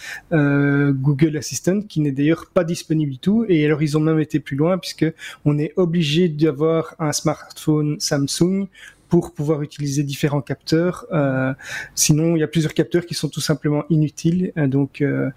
[0.93, 3.45] Google Assistant qui n'est d'ailleurs pas disponible du tout.
[3.47, 5.05] Et alors ils ont même été plus loin puisque
[5.45, 8.67] on est obligé d'avoir un smartphone Samsung
[9.13, 11.05] pour pouvoir utiliser différents capteurs.
[11.13, 11.53] Euh,
[11.93, 14.51] sinon, il y a plusieurs capteurs qui sont tout simplement inutiles.
[14.57, 15.29] Euh, donc euh,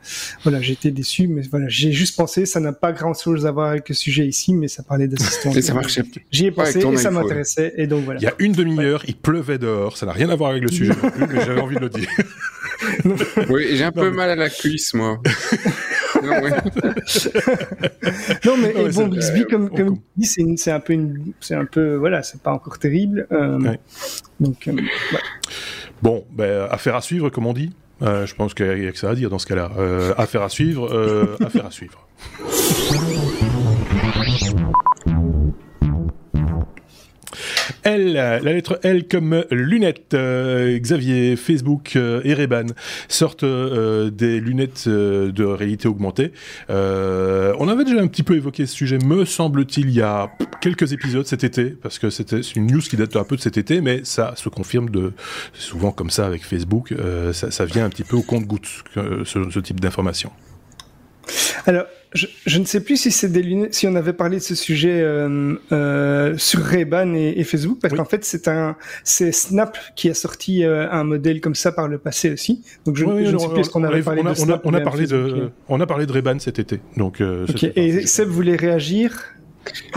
[0.44, 3.90] voilà, j'étais déçu, mais voilà, j'ai juste pensé, ça n'a pas grand-chose à voir avec
[3.90, 5.54] le sujet ici, mais ça parlait d'assistance.
[5.58, 6.04] et ça marchait.
[6.30, 7.74] J'y ai pensé et ça m'intéressait.
[7.76, 8.18] Et donc voilà.
[8.18, 10.70] Il y a une demi-heure, il pleuvait dehors, ça n'a rien à voir avec le
[10.70, 12.08] sujet non plus, mais j'avais envie de le dire.
[13.50, 15.20] oui, j'ai un peu mal à la cuisse, moi.
[18.44, 22.22] non, mais bon, Bixby, comme, comme dit, c'est un peu une, c'est un peu, voilà,
[22.22, 23.26] c'est pas encore terrible.
[23.32, 23.74] Euh,
[24.40, 24.76] donc, euh,
[26.02, 27.72] Bon, ben, affaire à suivre, comme on dit.
[28.02, 29.70] Euh, je pense qu'il y a que ça à dire dans ce cas-là.
[30.18, 32.06] affaire à suivre, affaire à suivre.
[37.86, 40.12] L, la lettre L comme lunettes.
[40.14, 42.66] Euh, Xavier, Facebook euh, et Reban
[43.06, 46.32] sortent euh, des lunettes de réalité augmentée.
[46.68, 50.28] on avait déjà un petit peu évoqué ce sujet, me semble-t-il, il y a
[50.60, 53.56] quelques épisodes cet été, parce que c'était une news qui date un peu de cet
[53.56, 55.12] été, mais ça se confirme de
[55.52, 56.92] souvent comme ça avec Facebook,
[57.32, 60.32] ça, vient un petit peu au compte-goutte ce, ce type d'information.
[61.66, 64.54] Alors, je, ne sais plus si c'est des lunettes, si on avait parlé de ce
[64.54, 70.08] sujet euh, euh, sur Ray-Ban et, Facebook, parce qu'en fait c'est un, c'est Snap qui
[70.08, 72.62] a sorti euh, un modèle comme ça par le passé aussi.
[72.84, 74.62] Donc je, ne sais plus ce qu'on avait parlé on a, de Snap.
[74.64, 76.80] On a, parlé de, on a parlé de Ray-Ban cet été.
[76.96, 77.22] Donc.
[77.76, 79.18] Et Seb voulait réagir?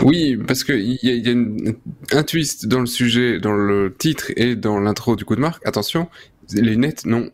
[0.02, 4.56] Oui, parce que il y a, un twist dans le sujet, dans le titre et
[4.56, 5.64] dans l'intro du coup de marque.
[5.66, 6.08] Attention,
[6.52, 7.30] les lunettes n'ont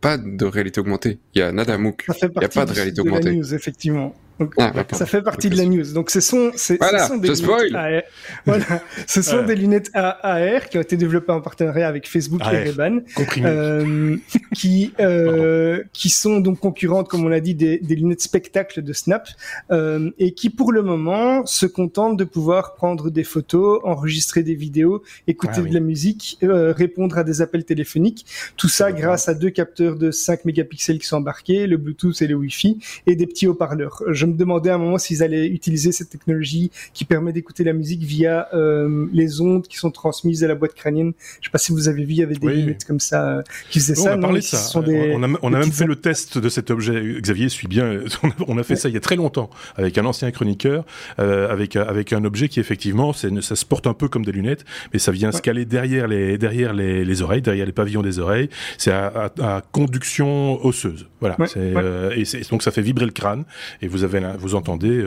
[0.00, 1.18] pas de réalité augmentée.
[1.34, 3.38] Il y a nada Il n'y a pas de réalité augmentée.
[3.52, 4.14] effectivement.
[4.58, 5.92] Ah, ça fait partie de la news.
[5.92, 6.76] Donc ce sont, ce
[7.06, 8.02] sont des lunettes AR.
[8.46, 12.56] Voilà, ce sont des lunettes AR qui ont été développées en partenariat avec Facebook et
[12.56, 13.00] Ray-Ban,
[13.38, 14.16] euh,
[14.54, 18.92] qui euh, qui sont donc concurrentes, comme on l'a dit, des, des, lunettes spectacle de
[18.92, 19.28] Snap,
[19.70, 24.54] euh, et qui pour le moment se contentent de pouvoir prendre des photos, enregistrer des
[24.54, 28.26] vidéos, écouter ah de la musique, euh, répondre à des appels téléphoniques.
[28.56, 32.26] Tout ça grâce à deux capteurs de 5 mégapixels qui sont embarqués, le Bluetooth et
[32.26, 34.02] le Wi-Fi, et des petits haut-parleurs.
[34.08, 37.72] Je me demandais à un moment s'ils allaient utiliser cette technologie qui permet d'écouter la
[37.72, 41.12] musique via euh, les ondes qui sont transmises à la boîte crânienne.
[41.40, 43.42] Je sais pas si vous avez vu, il y avait des lunettes comme ça euh,
[43.70, 44.14] qui faisaient ça.
[44.14, 44.80] On a parlé de ça.
[44.80, 47.20] on a, on a même fait le test de cet objet.
[47.20, 48.00] Xavier suit bien.
[48.48, 50.84] On a fait ça il y a très longtemps avec un ancien chroniqueur,
[51.18, 54.64] euh, avec avec un objet qui effectivement, ça se porte un peu comme des lunettes,
[54.92, 58.18] mais ça vient se caler derrière les derrière les, les, oreilles, derrière les pavillons des
[58.18, 58.48] oreilles.
[58.78, 61.06] C'est à, à, conduction osseuse.
[61.22, 61.36] Voilà.
[61.56, 63.44] Euh, et donc ça fait vibrer le crâne
[63.80, 65.02] et vous avez vous entendez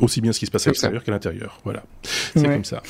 [0.00, 1.60] aussi bien ce qui se passe à l'extérieur qu'à l'intérieur.
[1.62, 2.82] Voilà, c'est comme ça.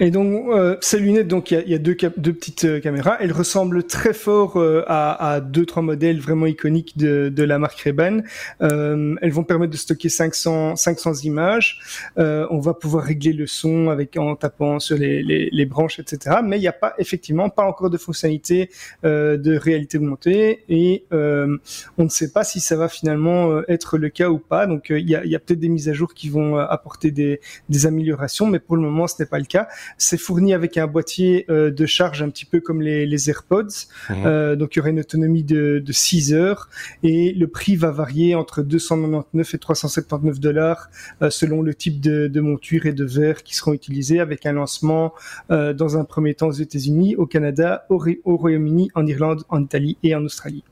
[0.00, 3.16] Et donc ces lunettes, donc il y a, deux, deux, petites caméras.
[3.20, 7.80] Elles ressemblent très fort à, à, deux trois modèles vraiment iconiques de, de la marque
[7.80, 8.20] Ray-Ban.
[8.60, 11.80] elles vont permettre de stocker 500 500 images.
[12.16, 16.36] on va pouvoir régler le son avec en tapant sur les, les, les branches, etc.
[16.44, 18.70] Mais il n'y a pas effectivement pas encore de fonctionnalité
[19.04, 21.56] euh, de réalité augmentée et euh,
[21.98, 24.66] on ne sait pas si ça va finalement euh, être le cas ou pas.
[24.66, 27.40] Donc il y a, y a peut-être des mises à jour qui vont apporter des,
[27.68, 29.68] des, améliorations, mais pour le moment ce n'est pas le cas.
[29.98, 33.66] C'est fourni avec un boîtier de charge un petit peu comme les, les AirPods.
[34.10, 34.54] Mmh.
[34.56, 36.68] donc il y aurait une autonomie de, de 6 heures
[37.02, 40.90] et le prix va varier entre 299 et 379 dollars
[41.30, 45.12] selon le type de, de monture et de verre qui seront utilisés avec un lancement
[45.50, 47.98] dans un premier temps aux États-Unis, au Canada, au,
[48.36, 50.64] Royaume-Uni, en Irlande, en Italie et en Australie.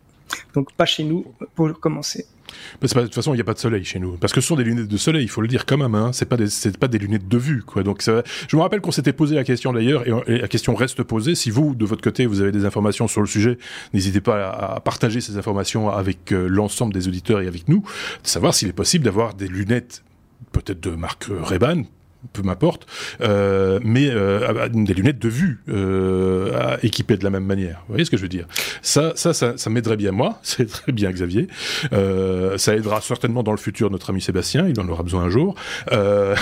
[0.55, 1.25] Donc pas chez nous
[1.55, 2.27] pour commencer.
[2.83, 4.17] De toute façon, il n'y a pas de soleil chez nous.
[4.17, 5.95] Parce que ce sont des lunettes de soleil, il faut le dire quand même.
[5.95, 6.11] Hein.
[6.13, 6.37] C'est pas
[6.81, 7.83] pas des lunettes de vue, quoi.
[7.83, 11.35] Donc, je me rappelle qu'on s'était posé la question d'ailleurs, et, la question reste posée.
[11.35, 13.59] Si vous, de votre côté, vous avez des informations sur le sujet,
[13.93, 17.85] n'hésitez pas à, partager ces informations avec euh, l'ensemble des auditeurs et avec nous,
[18.23, 20.03] de savoir s'il est possible d'avoir des lunettes,
[20.53, 21.85] peut-être de marque Ray-Ban,
[22.33, 22.87] peu m'importe,
[23.21, 27.83] euh, mais euh, des lunettes de vue euh, équipées de la même manière.
[27.87, 28.47] Vous voyez ce que je veux dire?
[28.83, 31.49] Ça, ça, ça, ça m'aiderait bien moi, c'est très bien Xavier.
[31.93, 35.31] Euh, ça aidera certainement dans le futur notre ami Sébastien, il en aura besoin un
[35.31, 35.55] jour,
[35.93, 36.35] euh,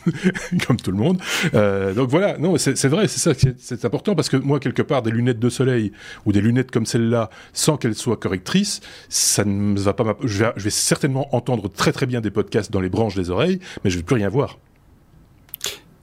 [0.66, 1.20] comme tout le monde.
[1.54, 5.02] Euh, donc voilà, non, c'est vrai, c'est ça, c'est important parce que moi quelque part
[5.02, 5.92] des lunettes de soleil
[6.26, 10.16] ou des lunettes comme celle-là, sans qu'elles soient correctrices, ça ne va pas.
[10.24, 13.30] Je vais, je vais certainement entendre très très bien des podcasts dans les branches des
[13.30, 14.58] oreilles, mais je vais plus rien voir.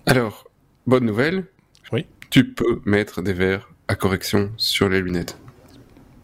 [0.05, 0.47] Alors,
[0.85, 1.45] bonne nouvelle.
[1.91, 2.05] Oui.
[2.29, 5.37] Tu peux mettre des verres à correction sur les lunettes.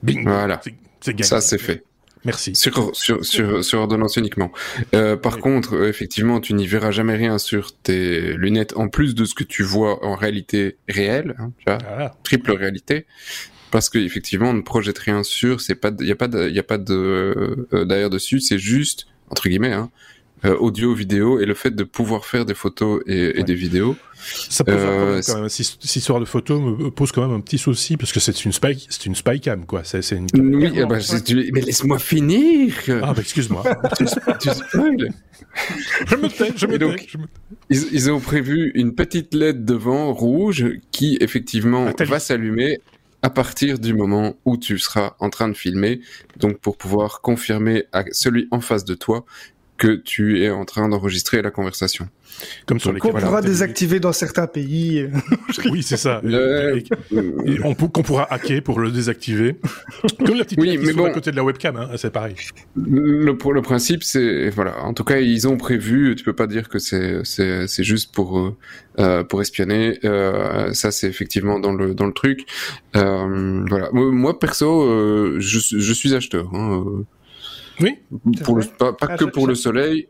[0.03, 0.23] Bing.
[0.23, 0.61] Voilà.
[1.21, 1.83] Ça, c'est fait.
[2.23, 2.53] Merci.
[2.53, 4.51] Sur, sur, sur, sur ordonnance uniquement.
[4.93, 9.15] Euh, par contre, euh, effectivement, tu n'y verras jamais rien sur tes lunettes en plus
[9.15, 12.15] de ce que tu vois en réalité réelle, hein, tu vois, ah.
[12.23, 13.07] triple réalité.
[13.71, 16.59] Parce que effectivement, on ne projette rien sur, c'est il y a pas de, y
[16.59, 19.89] a pas de euh, derrière dessus, c'est juste entre guillemets, hein,
[20.45, 23.95] euh, audio, vidéo et le fait de pouvoir faire des photos et, et des vidéos.
[24.49, 25.49] Ça pose euh, quand même.
[25.49, 28.51] Cette histoire de photos me pose quand même un petit souci parce que c'est une
[28.51, 29.83] spy, c'est une spy cam quoi.
[29.83, 30.27] C'est une.
[30.33, 30.99] Oui, eh ben,
[31.53, 32.73] mais laisse-moi finir.
[33.01, 33.63] Ah bah excuse-moi.
[33.97, 34.05] tu,
[34.39, 34.49] tu
[36.05, 37.07] je me tais, je me tais.
[37.69, 42.79] Ils, ils, ont prévu une petite LED devant rouge qui effectivement va s'allumer
[43.23, 46.01] à partir du moment où tu seras en train de filmer,
[46.37, 49.25] donc pour pouvoir confirmer à celui en face de toi
[49.81, 52.07] que tu es en train d'enregistrer la conversation.
[52.67, 55.07] Comme sur les qu'on pourra désactiver dans certains pays.
[55.71, 56.21] oui, c'est ça.
[57.63, 59.55] on, qu'on pourra hacker pour le désactiver.
[60.23, 62.35] Comme la petite oui, mais bon, à côté de la webcam, hein, c'est pareil.
[62.75, 64.83] Le, pour le principe, c'est voilà.
[64.83, 66.15] En tout cas, ils ont prévu.
[66.15, 68.55] Tu peux pas dire que c'est c'est c'est juste pour euh,
[68.99, 69.97] euh pour espionner.
[70.03, 72.45] Euh, ça, c'est effectivement dans le dans le truc.
[72.95, 73.89] Euh, voilà.
[73.93, 76.53] Moi, perso, euh, je, je suis acheteur.
[76.53, 77.03] Hein,
[77.81, 77.97] oui.
[78.43, 80.07] Pour le, pas, pas que pour le soleil.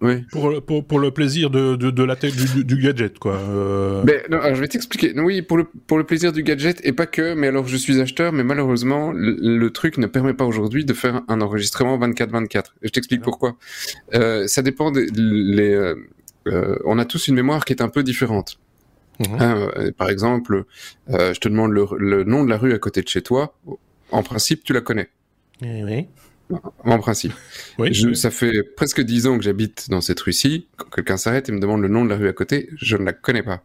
[0.00, 0.24] Oui.
[0.30, 3.34] Pour, pour, pour, le plaisir de, de, de la tête du, du, gadget, quoi.
[3.34, 4.04] Euh...
[4.30, 5.12] Non, alors je vais t'expliquer.
[5.18, 8.00] Oui, pour le, pour le plaisir du gadget, et pas que, mais alors je suis
[8.00, 12.66] acheteur, mais malheureusement, le, truc ne permet pas aujourd'hui de faire un enregistrement 24-24.
[12.82, 13.56] Je t'explique pourquoi.
[14.14, 15.06] Euh, ça dépend des.
[15.12, 15.94] Les,
[16.48, 18.58] euh, on a tous une mémoire qui est un peu différente.
[19.20, 19.36] Mhm.
[19.40, 20.64] Hein, euh, par exemple,
[21.10, 23.54] euh, je te demande le, le, nom de la rue à côté de chez toi.
[24.10, 25.08] En principe, tu la connais.
[25.60, 26.06] Oui.
[26.84, 27.32] En principe.
[27.78, 30.66] Oui, je, Ça fait presque dix ans que j'habite dans cette rue-ci.
[30.76, 33.04] Quand quelqu'un s'arrête et me demande le nom de la rue à côté, je ne
[33.04, 33.62] la connais pas.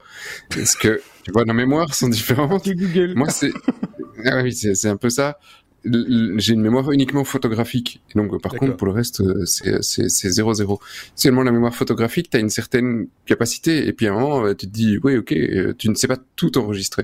[0.49, 2.67] Parce que, tu vois, nos mémoires sont différentes?
[3.15, 3.51] Moi, c'est,
[4.25, 5.39] ah oui, c'est un peu ça
[5.85, 8.01] j'ai une mémoire uniquement photographique.
[8.11, 10.79] Et donc, par contre, pour le reste, euh, c'est 0-0.
[11.15, 13.87] Seulement la mémoire photographique, tu as une certaine capacité.
[13.87, 16.07] Et puis à un moment, euh, tu te dis, oui, ok, euh, tu ne sais
[16.07, 17.03] pas tout enregistrer.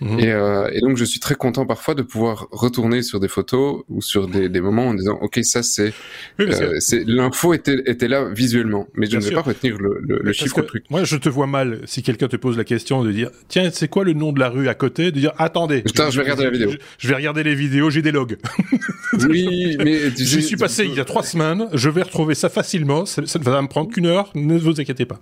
[0.00, 0.18] Mhm.
[0.18, 3.82] Et, euh, et, donc, je suis très content parfois de pouvoir retourner sur des photos
[3.88, 5.92] ou sur des, des moments en disant, ok, ça c'est...
[6.38, 10.84] L'info était, était là visuellement, mais je ne vais pas retenir le, le, chiffre truc.
[10.90, 13.88] Moi, je te vois mal, si quelqu'un te pose la question, de dire, tiens, c'est
[13.88, 15.12] quoi le nom de la rue à côté?
[15.12, 15.82] De dire, attendez.
[15.82, 16.70] Putain, je, vais regarder la vidéo.
[16.98, 18.12] Je, vais regarder les vidéos, j'ai des
[19.28, 21.68] oui, mais j'y suis passé il y a trois semaines.
[21.72, 23.06] Je vais retrouver ça facilement.
[23.06, 24.30] Ça, ne va me prendre qu'une heure.
[24.34, 25.20] Ne vous inquiétez pas.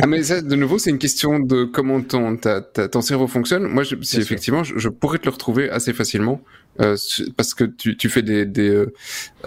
[0.00, 3.64] Ah mais ça, de nouveau, c'est une question de comment ton, ton cerveau fonctionne.
[3.64, 6.40] Moi, je, si effectivement, je, pourrais te le retrouver assez facilement
[6.80, 6.96] euh,
[7.36, 8.92] parce que tu, tu fais des des, euh,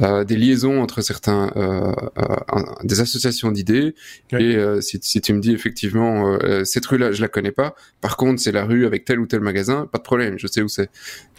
[0.01, 3.95] euh des liaisons entre certains euh, euh des associations d'idées.
[4.37, 7.75] Et si, si, tu me dis effectivement cette rue là je la connais pas.
[8.01, 10.61] Par contre c'est la rue avec tel ou tel magasin pas de problème je sais
[10.61, 10.89] où c'est.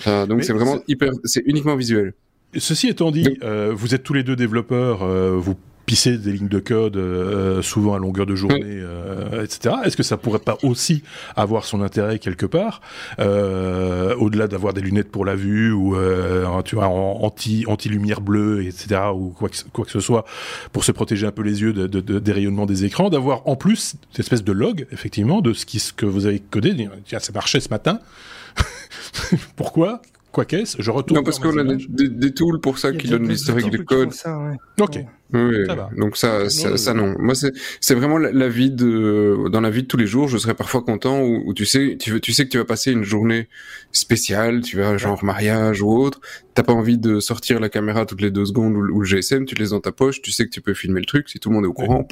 [0.06, 2.14] Donc c'est vraiment hyper c'est uniquement visuel.
[2.56, 3.38] Ceci étant dit
[3.72, 5.06] vous êtes tous les deux développeurs
[5.38, 7.00] vous pisser des lignes de code
[7.62, 8.82] souvent à longueur de journée,
[9.42, 9.76] etc.
[9.84, 11.02] Est-ce que ça pourrait pas aussi
[11.36, 12.80] avoir son intérêt quelque part,
[13.18, 15.96] au-delà d'avoir des lunettes pour la vue ou
[16.64, 19.00] tu vois anti anti lumière bleue, etc.
[19.14, 20.24] ou quoi que, quoi que ce soit
[20.72, 23.96] pour se protéger un peu les yeux de, des rayonnements des écrans, d'avoir en plus
[24.10, 26.88] cette espèce de log effectivement de ce qui ce que vous avez codé.
[27.04, 28.00] Tiens, ça marchait ce matin.
[29.56, 30.02] Pourquoi?
[30.36, 31.18] Quoi qu'est-ce Je retourne.
[31.18, 34.10] Non, parce qu'on a des, tools pour ça qui donnent l'historique de code.
[34.78, 34.98] Ok.
[35.32, 37.14] Oui, donc ça, ça, non.
[37.18, 37.32] Moi,
[37.80, 40.28] c'est vraiment la, vie de dans la vie de tous les jours.
[40.28, 43.02] Je serais parfois content où, tu sais, tu, tu sais que tu vas passer une
[43.02, 43.48] journée
[43.92, 46.20] spéciale, tu vas genre mariage ou autre.
[46.52, 49.54] T'as pas envie de sortir la caméra toutes les deux secondes ou, le GSM, tu
[49.54, 50.20] les laisses dans ta poche.
[50.20, 51.30] Tu sais que tu peux filmer le truc.
[51.30, 52.06] Si tout le monde est au courant,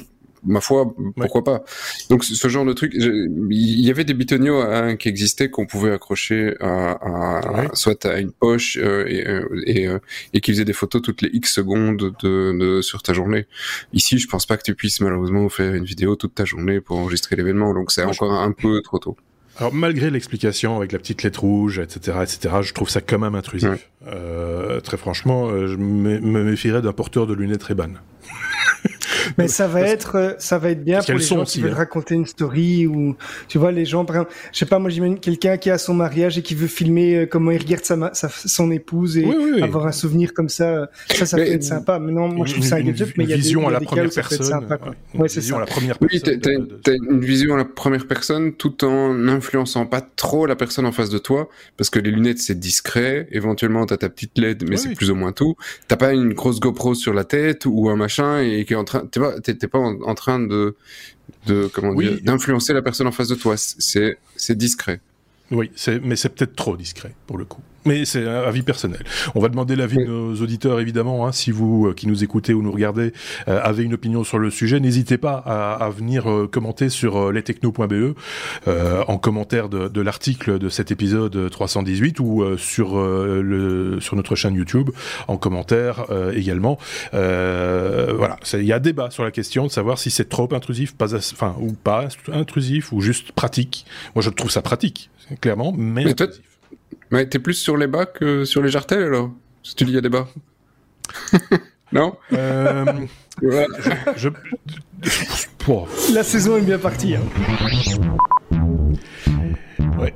[0.45, 1.63] ma foi, pourquoi pas.
[2.09, 5.91] Donc ce genre de truc, il y avait des bitonio hein, qui existaient qu'on pouvait
[5.91, 9.99] accrocher à, soit à une poche euh, et, euh, et, euh,
[10.33, 13.45] et, qui faisaient des photos toutes les X secondes de, de, sur ta journée.
[13.93, 16.97] Ici, je pense pas que tu puisses malheureusement faire une vidéo toute ta journée pour
[16.97, 19.17] enregistrer l'événement, donc c'est encore un peu trop tôt.
[19.57, 23.35] Alors malgré l'explication avec la petite lettre rouge, etc., etc., je trouve ça quand même
[23.35, 23.89] intrusif.
[24.05, 27.91] Euh, très franchement, je me méfierais d'un porteur de lunettes Ray-Ban.
[29.37, 31.75] Mais ça va être, euh, ça va être bien pour les gens qui veulent hein.
[31.75, 33.15] raconter une story ou,
[33.47, 35.93] tu vois, les gens, par exemple, je sais pas, moi j'imagine quelqu'un qui a son
[35.93, 39.27] mariage et qui veut filmer euh, comment il regarde sa, sa son épouse et
[39.61, 40.89] avoir un souvenir comme ça.
[41.09, 41.99] Ça, ça peut être sympa.
[41.99, 43.71] Mais non, moi je trouve ça un gadget, mais il y a vision des, à
[43.71, 44.67] la première personne.
[45.13, 45.55] Ouais, c'est ça.
[45.55, 50.01] À la première oui, t'as une vision à la première personne tout en n'influençant pas
[50.01, 53.27] trop la personne en face de toi, parce que les lunettes c'est discret.
[53.31, 55.55] Éventuellement t'as ta petite LED, mais c'est plus ou moins tout.
[55.87, 58.83] T'as pas une grosse GoPro sur la tête ou un machin et qui est en
[58.83, 59.05] train,
[59.43, 60.75] t'es pas en, train de,
[61.47, 63.55] de comment dire, d'influencer la personne en face de toi.
[63.57, 65.01] C'est discret.
[65.51, 69.03] Oui, mais c'est peut-être trop discret pour le coup mais c'est un avis personnel.
[69.35, 71.27] On va demander l'avis de nos auditeurs, évidemment.
[71.27, 73.13] Hein, si vous, euh, qui nous écoutez ou nous regardez,
[73.47, 78.15] euh, avez une opinion sur le sujet, n'hésitez pas à, venir euh, commenter sur lestechno.be
[79.07, 84.55] en commentaire de, de l'article de cet épisode 318 ou sur le sur notre chaîne
[84.55, 84.89] YouTube
[85.27, 86.77] en commentaire également.
[87.11, 91.13] voilà, il y a débat sur la question de savoir si c'est trop intrusif, pas,
[91.15, 93.85] enfin ou pas intrusif ou juste pratique.
[94.15, 95.09] Moi, je trouve ça pratique,
[95.41, 96.41] clairement, mais, mais intrusif.
[97.11, 99.31] Mais t'es plus sur les bas que sur les jartelles alors?
[99.63, 100.27] Si tu dis il y a des bas.
[101.91, 102.15] non?
[102.33, 102.85] Euh,
[104.15, 104.29] je,
[106.13, 107.15] La saison est bien partie.
[107.15, 107.21] Hein.
[109.99, 110.15] Ouais.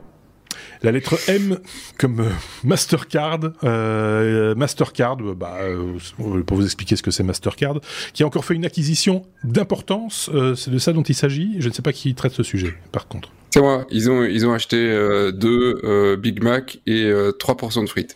[0.81, 1.59] La lettre M
[1.97, 2.29] comme euh,
[2.63, 3.39] Mastercard.
[3.63, 5.97] Euh, Mastercard, bah, euh,
[6.45, 7.79] pour vous expliquer ce que c'est Mastercard,
[8.13, 10.29] qui a encore fait une acquisition d'importance.
[10.55, 11.57] c'est de ça dont il s'agit.
[11.59, 13.31] Je ne sais pas qui traite ce sujet, par contre.
[13.51, 13.85] C'est moi.
[13.89, 18.15] Ils ont ils ont acheté euh, deux euh, Big Mac et euh, 3% de frites.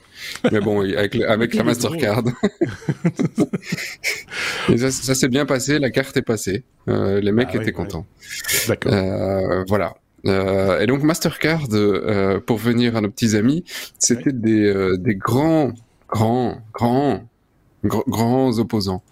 [0.51, 2.23] Mais bon, avec avec la Mastercard.
[4.69, 5.79] et ça, ça s'est bien passé.
[5.79, 6.63] La carte est passée.
[6.87, 8.05] Euh, les mecs ah étaient contents.
[8.67, 8.93] D'accord.
[9.67, 9.95] voilà.
[10.25, 11.67] et donc Mastercard,
[12.45, 13.63] pour venir à nos petits amis,
[13.97, 15.71] c'était des des grands
[16.09, 17.27] grands grands
[17.83, 19.03] grands opposants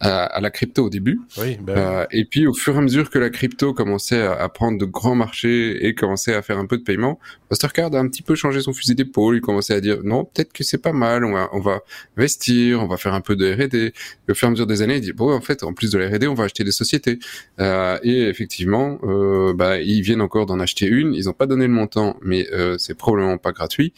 [0.00, 1.20] à, la crypto au début.
[1.38, 4.48] Oui, ben euh, et puis au fur et à mesure que la crypto commençait à,
[4.48, 7.18] prendre de grands marchés et commençait à faire un peu de paiement,
[7.50, 9.36] Mastercard a un petit peu changé son fusil d'épaule.
[9.36, 11.24] Il commençait à dire non, peut-être que c'est pas mal.
[11.24, 11.80] On va, on va
[12.16, 13.92] investir, on va faire un peu de R&D.
[14.28, 15.98] Au fur et à mesure des années, il dit bon, en fait, en plus de
[15.98, 17.18] la R&D, on va acheter des sociétés.
[17.58, 21.14] Euh, et effectivement, euh, bah, ils viennent encore d'en acheter une.
[21.14, 23.92] Ils n'ont pas donné le montant, mais euh, c'est probablement pas gratuit,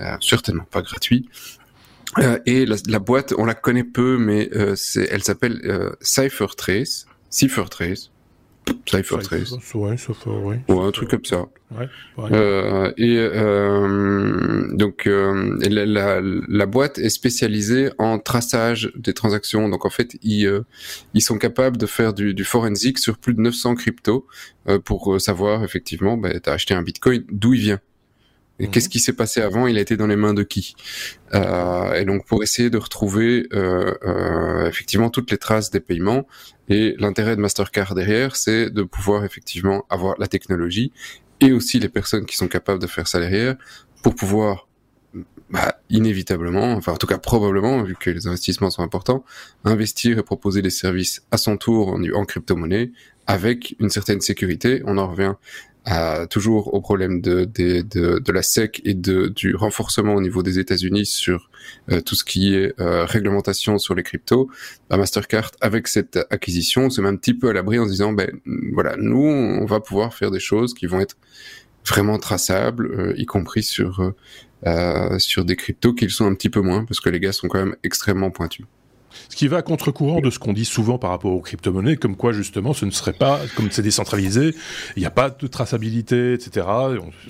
[0.00, 1.28] euh, certainement pas gratuit.
[2.18, 5.90] Euh, et la, la, boîte, on la connaît peu, mais euh, c'est, elle s'appelle euh,
[6.00, 7.06] CypherTrace.
[7.30, 8.10] CypherTrace.
[8.86, 9.52] CypherTrace.
[9.74, 9.96] Ouais,
[10.26, 10.60] ouais.
[10.68, 11.46] Ou un truc comme ça.
[11.70, 11.88] Ouais,
[12.30, 19.68] euh, et euh, donc euh, la, la, la, boîte est spécialisée en traçage des transactions.
[19.68, 20.62] Donc en fait, ils,
[21.14, 24.26] ils sont capables de faire du, du forensic sur plus de 900 cryptos
[24.84, 27.80] pour savoir effectivement, bah, tu as acheté un bitcoin, d'où il vient.
[28.60, 28.92] Et qu'est-ce mhm.
[28.92, 29.66] qui s'est passé avant?
[29.66, 30.76] Il a été dans les mains de qui?
[31.34, 36.26] Euh, Et donc pour essayer de retrouver euh, euh, effectivement toutes les traces des paiements.
[36.68, 40.92] Et l'intérêt de Mastercard derrière, c'est de pouvoir effectivement avoir la technologie
[41.40, 43.56] et aussi les personnes qui sont capables de faire ça derrière
[44.02, 44.68] pour pouvoir
[45.50, 49.24] bah, inévitablement, enfin en tout cas probablement, vu que les investissements sont importants,
[49.64, 52.92] investir et proposer des services à son tour en, en crypto-monnaie
[53.26, 54.82] avec une certaine sécurité.
[54.86, 55.34] On en revient
[56.30, 60.42] toujours au problème de, de, de, de, la SEC et de, du renforcement au niveau
[60.42, 61.50] des États-Unis sur
[61.90, 64.48] euh, tout ce qui est euh, réglementation sur les cryptos,
[64.88, 68.12] bah, Mastercard, avec cette acquisition, se met un petit peu à l'abri en se disant,
[68.12, 68.30] ben
[68.72, 71.16] voilà, nous, on va pouvoir faire des choses qui vont être
[71.86, 74.12] vraiment traçables, euh, y compris sur
[75.18, 77.58] sur des cryptos qu'ils sont un petit peu moins, parce que les gars sont quand
[77.58, 78.64] même extrêmement pointus.
[79.28, 82.16] Ce qui va à contre-courant de ce qu'on dit souvent par rapport aux crypto-monnaies, comme
[82.16, 84.54] quoi justement ce ne serait pas, comme c'est décentralisé,
[84.96, 86.66] il n'y a pas de traçabilité, etc.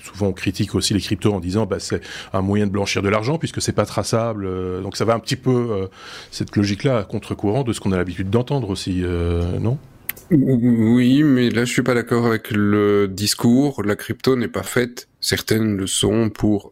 [0.02, 2.00] souvent on critique aussi les cryptos en disant bah, c'est
[2.32, 4.46] un moyen de blanchir de l'argent puisque c'est pas traçable.
[4.46, 5.86] Euh, donc ça va un petit peu euh,
[6.30, 9.78] cette logique-là à contre-courant de ce qu'on a l'habitude d'entendre aussi, euh, non?
[10.30, 13.82] Oui, mais là je suis pas d'accord avec le discours.
[13.84, 15.08] La crypto n'est pas faite.
[15.20, 16.70] Certaines le sont pour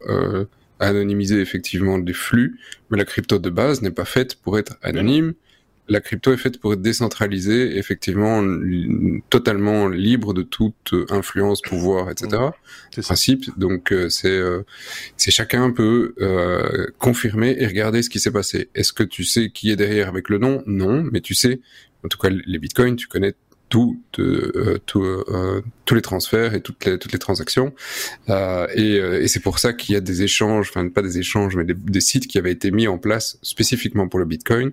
[0.88, 2.58] anonymiser effectivement des flux,
[2.90, 5.34] mais la crypto de base n'est pas faite pour être anonyme.
[5.88, 8.42] La crypto est faite pour être décentralisée, effectivement
[9.30, 12.42] totalement libre de toute influence, pouvoir, etc.
[12.94, 13.58] C'est principe.
[13.58, 14.62] Donc euh, c'est euh,
[15.16, 18.70] c'est chacun peut euh, confirmer et regarder ce qui s'est passé.
[18.74, 20.62] Est-ce que tu sais qui est derrière avec le nom?
[20.66, 21.60] Non, mais tu sais.
[22.04, 23.34] En tout cas, les bitcoins, tu connais
[23.72, 27.72] tout, euh, tout euh, tous les transferts et toutes les, toutes les transactions.
[28.28, 31.56] Euh, et, et c'est pour ça qu'il y a des échanges, enfin pas des échanges,
[31.56, 34.72] mais des, des, sites qui avaient été mis en place spécifiquement pour le Bitcoin,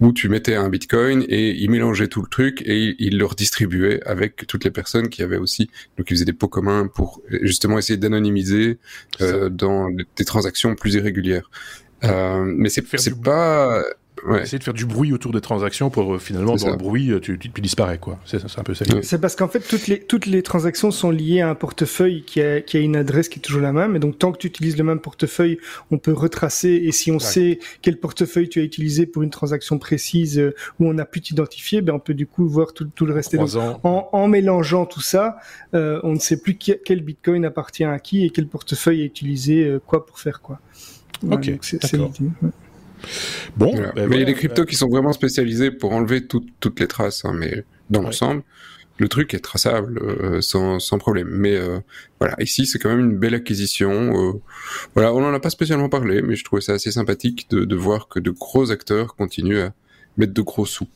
[0.00, 4.02] où tu mettais un Bitcoin et ils mélangeaient tout le truc et ils le redistribuaient
[4.06, 5.68] avec toutes les personnes qui avaient aussi,
[5.98, 8.78] donc ils faisaient des pots communs pour justement essayer d'anonymiser
[9.50, 11.50] dans des transactions plus irrégulières.
[12.04, 13.82] Euh, mais c'est c'est pas
[14.26, 14.42] ouais.
[14.42, 17.20] essayer de faire du bruit autour des transactions pour euh, finalement dans le bruit euh,
[17.20, 18.18] tu, tu, tu disparais quoi.
[18.24, 18.84] C'est un peu ça.
[19.02, 22.40] C'est parce qu'en fait toutes les toutes les transactions sont liées à un portefeuille qui
[22.40, 24.46] a qui a une adresse qui est toujours la même et donc tant que tu
[24.46, 25.58] utilises le même portefeuille,
[25.90, 29.78] on peut retracer et si on sait quel portefeuille tu as utilisé pour une transaction
[29.78, 33.06] précise euh, où on a pu t'identifier, ben on peut du coup voir tout, tout
[33.06, 33.36] le reste.
[33.82, 35.36] en, en, mélangeant tout ça,
[35.74, 39.78] euh, on ne sait plus quel Bitcoin appartient à qui et quel portefeuille est utilisé
[39.86, 40.60] quoi pour faire quoi.
[41.30, 41.58] ok.
[41.60, 41.80] C'est
[43.56, 46.80] Bon, ben mais il y a des cryptos qui sont vraiment spécialisés pour enlever toutes
[46.80, 48.42] les traces, hein, mais dans l'ensemble,
[49.00, 51.28] le truc est traçable euh, sans, sans, problème.
[51.30, 51.80] Mais euh,
[52.20, 53.90] voilà, ici c'est quand même une belle acquisition.
[53.90, 54.32] Euh,
[54.94, 57.76] voilà, on n'en a pas spécialement parlé, mais je trouvais ça assez sympathique de, de
[57.76, 59.72] voir que de gros acteurs continuent à
[60.18, 60.86] mettre de gros sous.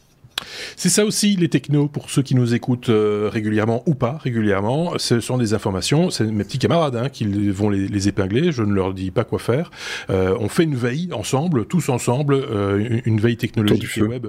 [0.76, 4.94] C'est ça aussi les technos pour ceux qui nous écoutent euh, régulièrement ou pas régulièrement.
[4.98, 6.10] Ce sont des informations.
[6.10, 8.52] C'est mes petits camarades hein, qui vont les, épingler.
[8.52, 9.70] Je ne leur dis pas quoi faire.
[10.10, 14.26] Euh, on fait une veille ensemble, tous ensemble, euh, une veille technologique et web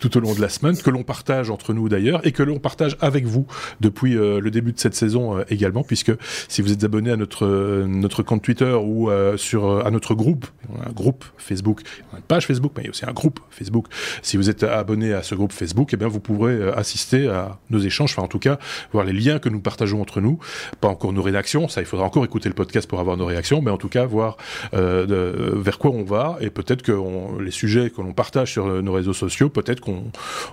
[0.00, 2.58] tout au long de la semaine que l'on partage entre nous d'ailleurs et que l'on
[2.58, 3.46] partage avec vous
[3.80, 6.12] depuis le début de cette saison également, puisque
[6.48, 7.46] si vous êtes abonné à notre
[7.86, 10.46] notre compte Twitter ou sur à notre groupe,
[10.86, 13.86] un groupe Facebook, une page Facebook, mais il y a aussi un groupe Facebook
[14.22, 17.58] si vous êtes abonné à ce groupe Facebook, eh bien vous pourrez euh, assister à
[17.70, 18.58] nos échanges, enfin en tout cas
[18.92, 20.38] voir les liens que nous partageons entre nous.
[20.80, 23.62] Pas encore nos rédactions, ça il faudra encore écouter le podcast pour avoir nos réactions,
[23.62, 24.36] mais en tout cas voir
[24.74, 26.92] euh, de, vers quoi on va et peut-être que
[27.40, 30.04] les sujets que l'on partage sur nos réseaux sociaux, peut-être qu'on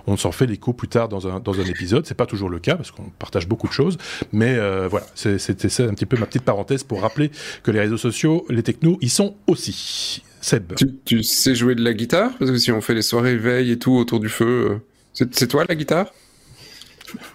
[0.06, 2.06] on s'en fait l'écho plus tard dans un, dans un épisode.
[2.06, 3.98] C'est pas toujours le cas parce qu'on partage beaucoup de choses,
[4.32, 7.30] mais euh, voilà, c'était un petit peu ma petite parenthèse pour rappeler
[7.62, 10.22] que les réseaux sociaux, les technos, ils sont aussi.
[11.04, 12.32] Tu, sais jouer de la guitare?
[12.38, 14.82] Parce que si on fait les soirées veille et tout autour du feu,
[15.20, 16.12] euh, c'est toi la guitare?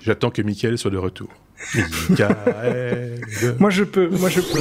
[0.02, 1.30] J'attends que Michael soit de retour.
[3.60, 4.60] moi je peux, moi je peux.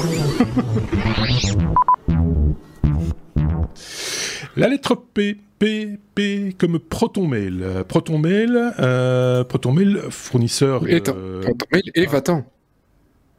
[4.57, 7.85] La lettre P, P, P comme Proton Mail.
[7.89, 10.89] Proton Mail, euh, Proton Mail fournisseur.
[10.89, 12.47] Et, euh, Proton Mail et Vatan.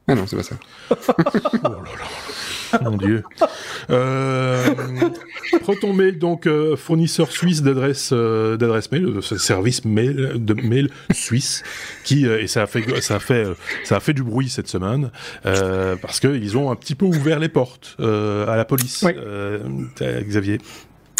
[0.06, 0.56] Ah non, c'est pas ça.
[0.90, 2.27] oh là là.
[2.82, 3.22] Mon Dieu.
[3.90, 4.74] Euh,
[5.60, 10.90] Proton Mail, donc euh, fournisseur suisse d'adresse euh, d'adresse mail, de service mail de mail
[11.12, 11.62] suisse,
[12.04, 13.46] qui et ça a fait ça a fait
[13.84, 15.10] ça a fait du bruit cette semaine
[15.42, 19.04] parce qu'ils ont un petit peu ouvert les portes à la police.
[20.00, 20.60] Xavier.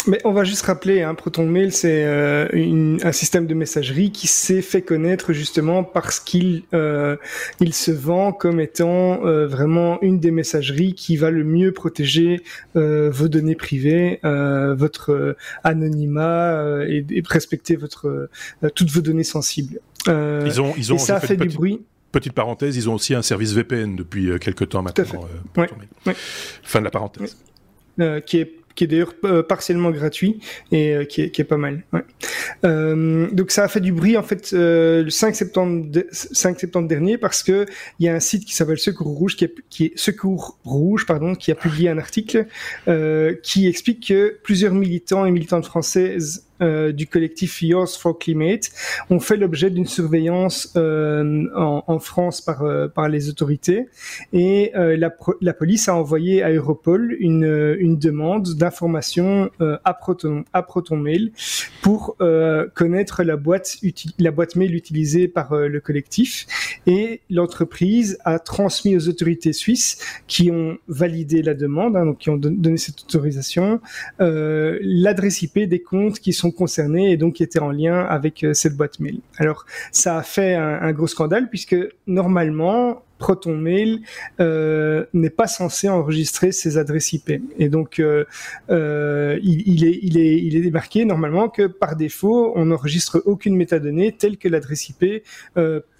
[0.07, 4.61] Mais on va juste rappeler, hein, ProtonMail, c'est euh, un système de messagerie qui s'est
[4.61, 7.17] fait connaître justement parce qu'il euh,
[7.59, 12.41] il se vend comme étant euh, vraiment une des messageries qui va le mieux protéger
[12.75, 18.29] euh, vos données privées, euh, votre anonymat et, et, respecter votre
[18.75, 19.79] toutes vos données sensibles.
[20.07, 21.81] ils ont, ils ont et ça a fait, du bruit.
[22.11, 25.27] Petite parenthèse, ils ont aussi un service VPN depuis quelques temps maintenant.
[25.57, 25.69] Ouais,
[26.05, 26.15] ouais.
[26.63, 27.37] Fin de la parenthèse.
[28.25, 30.39] qui est qui est d'ailleurs euh, partiellement gratuit
[30.71, 31.83] et euh, qui, est, pas mal.
[32.63, 37.17] Euh, donc ça a fait du bruit en fait le 5 septembre, 5 septembre dernier
[37.17, 37.65] parce que
[37.99, 39.43] il y a un site qui s'appelle Secours Rouge qui
[39.85, 42.45] est Secours Rouge pardon qui a publié un article
[43.43, 48.69] qui explique que plusieurs militants et militantes françaises euh, du collectif Yours for Climate.
[49.09, 53.87] Ont fait l'objet d'une surveillance euh, en, France par, euh, par les autorités.
[54.33, 61.31] Et la, police a envoyé à Europol une, demande d'information à, Proton, à ProtonMail
[61.81, 62.17] pour
[62.75, 63.77] connaître la boîte,
[64.17, 66.45] la boîte mail utilisée par le collectif.
[66.87, 69.97] Et l'entreprise a transmis aux autorités suisses
[70.27, 73.81] qui ont validé la demande, hein, donc qui ont donné cette autorisation,
[74.19, 78.53] l'adresse IP des comptes qui sont concernés et donc qui étaient en lien avec euh,
[78.53, 79.19] cette boîte mail.
[79.37, 81.75] Alors ça a fait un, gros scandale puisque
[82.07, 84.01] normalement ProtonMail
[84.39, 87.31] euh, n'est pas censé enregistrer ses adresses IP.
[87.59, 88.23] Et donc, euh,
[88.69, 93.55] euh, il, est, il, est, il est démarqué normalement que par défaut, on n'enregistre aucune
[93.55, 95.23] métadonnée telle que l'adresse IP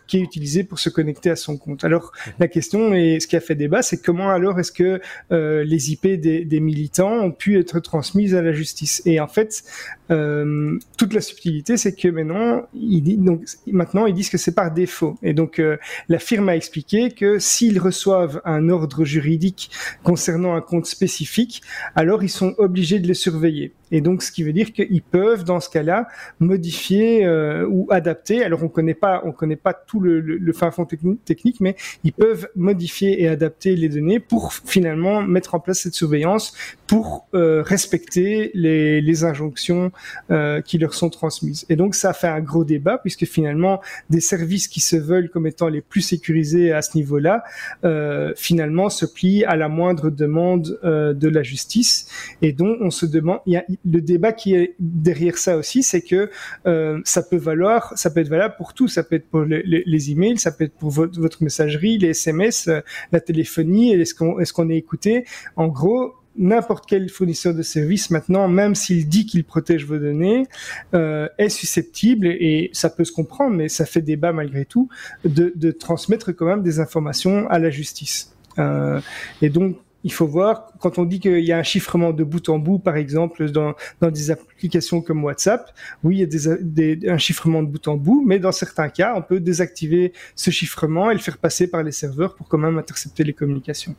[0.09, 1.83] qui est utilisé pour se connecter à son compte.
[1.83, 4.99] Alors la question et ce qui a fait débat, c'est comment alors est-ce que
[5.31, 9.03] euh, les IP des, des, militants ont pu être transmises à la justice?
[9.05, 9.63] Et en fait,
[10.09, 14.55] euh, toute la subtilité, c'est que maintenant, ils disent, donc maintenant ils disent que c'est
[14.55, 15.15] par défaut.
[15.21, 19.69] Et donc euh, la firme a expliqué que s'ils reçoivent un ordre juridique
[20.03, 21.61] concernant un compte spécifique,
[21.95, 23.73] alors ils sont obligés de le surveiller.
[23.91, 26.07] Et donc, ce qui veut dire qu'ils peuvent, dans ce cas-là,
[26.39, 28.43] modifier euh, ou adapter.
[28.43, 31.75] Alors, on connaît pas, on connaît pas tout le, le, le fin fond technique, mais
[32.03, 36.53] ils peuvent modifier et adapter les données pour finalement mettre en place cette surveillance
[36.87, 39.91] pour euh, respecter les, les injonctions
[40.31, 41.65] euh, qui leur sont transmises.
[41.69, 45.47] Et donc, ça fait un gros débat puisque finalement, des services qui se veulent comme
[45.47, 47.43] étant les plus sécurisés à ce niveau-là,
[47.83, 52.07] euh, finalement, se plient à la moindre demande euh, de la justice.
[52.41, 56.01] Et donc, on se demande, y a le débat qui est derrière ça aussi, c'est
[56.01, 56.29] que
[56.65, 58.87] euh, ça peut valoir, ça peut être valable pour tout.
[58.87, 62.09] Ça peut être pour les, les, les emails, ça peut être pour votre, messagerie, les
[62.09, 62.81] SMS, euh,
[63.11, 63.93] la téléphonie.
[63.93, 65.25] Est-ce qu'on est, qu'on est écouté?
[65.55, 70.45] En gros, n'importe quel fournisseur de services maintenant, même s'il dit qu'il protège vos données,
[70.93, 74.89] euh, est susceptible, et ça peut se comprendre, mais ça fait débat malgré tout,
[75.25, 78.33] de, de transmettre quand même des informations à la justice.
[78.57, 78.99] Euh,
[79.41, 82.47] et donc, il faut voir, quand on dit qu'il y a un chiffrement de bout
[82.47, 85.73] en bout, par exemple, dans, dans des applications comme WhatsApp,
[86.03, 88.89] oui, il y a des, des, un chiffrement de bout en bout, mais dans certains
[88.89, 92.57] cas, on peut désactiver ce chiffrement et le faire passer par les serveurs pour quand
[92.57, 93.95] même intercepter les communications.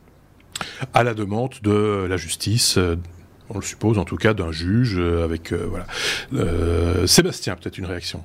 [0.93, 2.95] À la demande de la justice, euh,
[3.49, 5.51] on le suppose en tout cas, d'un juge euh, avec...
[5.51, 5.85] Euh, voilà.
[6.33, 8.23] Euh, Sébastien, peut-être une réaction?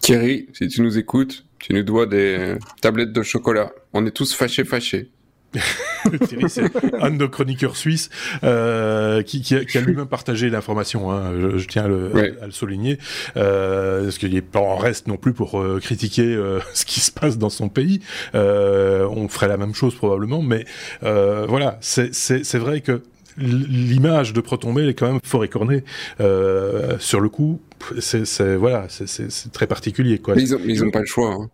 [0.00, 3.70] Thierry, si tu nous écoutes, tu nous dois des tablettes de chocolat.
[3.92, 5.10] On est tous fâchés, fâchés.
[6.28, 6.70] Thierry, c'est
[7.00, 8.08] un de nos chroniqueurs suisses
[8.44, 11.10] euh, qui, qui, a, qui, a, lui-même partagé l'information.
[11.10, 12.34] Hein, je, je, tiens à le, ouais.
[12.40, 12.98] à le souligner,
[13.36, 17.00] euh, parce qu'il n'est pas en reste non plus pour euh, critiquer euh, ce qui
[17.00, 18.00] se passe dans son pays.
[18.34, 20.64] Euh, on ferait la même chose probablement, mais
[21.02, 23.02] euh, voilà, c'est vrai que
[23.38, 25.82] l'image de ProtonMail est quand même fort écornée.
[26.18, 27.60] sur le coup,
[27.98, 30.18] c'est voilà, c'est très particulier.
[30.18, 30.34] Quoi.
[30.36, 31.32] Mais ils n'ont pas le choix.
[31.32, 31.50] Hein.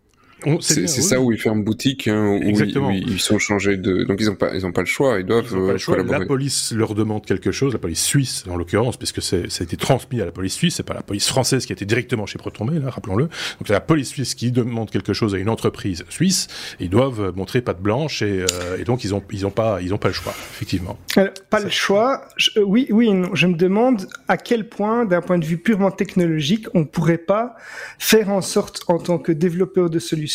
[0.61, 0.89] C'est oui.
[0.89, 4.05] ça où ils ferment boutique, hein, où, ils, où, ils, sont changés de.
[4.05, 5.79] Donc ils n'ont pas, ils ont pas le choix, ils doivent ils pas le euh,
[5.79, 6.03] choix.
[6.03, 9.77] La police leur demande quelque chose, la police suisse en l'occurrence, puisque ça a été
[9.79, 12.39] transmis à la police suisse, c'est pas la police française qui a été directement chez
[12.39, 13.25] ProtonMail, là, rappelons-le.
[13.25, 16.49] Donc c'est la police suisse qui demande quelque chose à une entreprise suisse,
[16.81, 19.81] et ils doivent montrer patte blanche, et, euh, et donc ils ont, ils ont pas,
[19.81, 20.99] ils ont pas le choix, effectivement.
[21.17, 22.29] Alors, pas le choix.
[22.37, 23.35] Je, euh, oui, oui, non.
[23.35, 27.57] je me demande à quel point, d'un point de vue purement technologique, on pourrait pas
[27.99, 30.26] faire en sorte, en tant que développeur de solutions,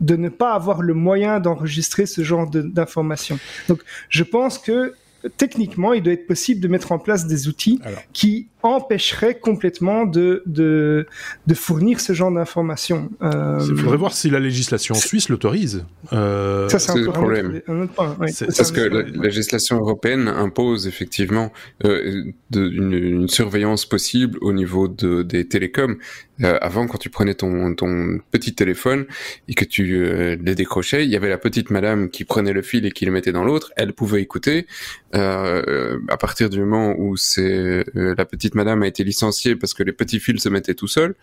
[0.00, 3.38] de ne pas avoir le moyen d'enregistrer ce genre d'informations.
[3.68, 4.94] Donc, je pense que
[5.36, 8.00] techniquement, il doit être possible de mettre en place des outils Alors.
[8.12, 11.06] qui empêcherait complètement de, de,
[11.46, 13.10] de fournir ce genre d'informations.
[13.22, 13.58] Euh...
[13.68, 15.84] Il faudrait voir si la législation suisse l'autorise.
[16.12, 16.68] Euh...
[16.68, 17.60] Ça, c'est le problème.
[17.68, 18.16] Un autre point.
[18.20, 21.52] Oui, Parce que la, la, législation européenne impose effectivement
[21.84, 25.96] euh, de, une, une, surveillance possible au niveau de, des télécoms.
[26.44, 29.06] Euh, avant, quand tu prenais ton, ton petit téléphone
[29.48, 32.62] et que tu euh, les décrochais, il y avait la petite madame qui prenait le
[32.62, 33.72] fil et qui le mettait dans l'autre.
[33.76, 34.66] Elle pouvait écouter.
[35.14, 39.74] Euh, à partir du moment où c'est euh, la petite madame a été licenciée parce
[39.74, 41.14] que les petits fils se mettaient tout seuls,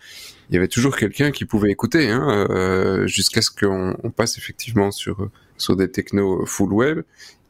[0.48, 4.38] il y avait toujours quelqu'un qui pouvait écouter, hein, euh, jusqu'à ce qu'on on passe
[4.38, 7.02] effectivement sur sur des technos full web.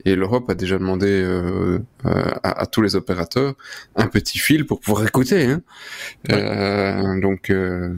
[0.07, 3.55] Et l'Europe a déjà demandé euh, à, à, tous les opérateurs
[3.97, 5.45] un petit fil pour pouvoir écouter.
[5.47, 5.63] Hein.
[6.29, 6.35] Ouais.
[6.35, 7.95] Euh, donc euh,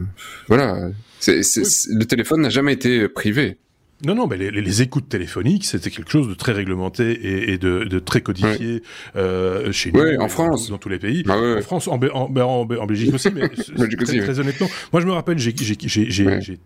[0.47, 1.97] voilà, c est, c est, oui.
[1.99, 3.59] le téléphone n'a jamais été privé.
[4.05, 8.21] Non, non, mais les, écoutes téléphoniques, c'était quelque chose de très réglementé et, de, très
[8.21, 8.83] codifié
[9.17, 13.31] euh, chez nous, en France, dans tous les pays, bah en France, en, Belgique aussi,
[13.35, 15.55] mais très, honnêtement, moi je me rappelle, j'ai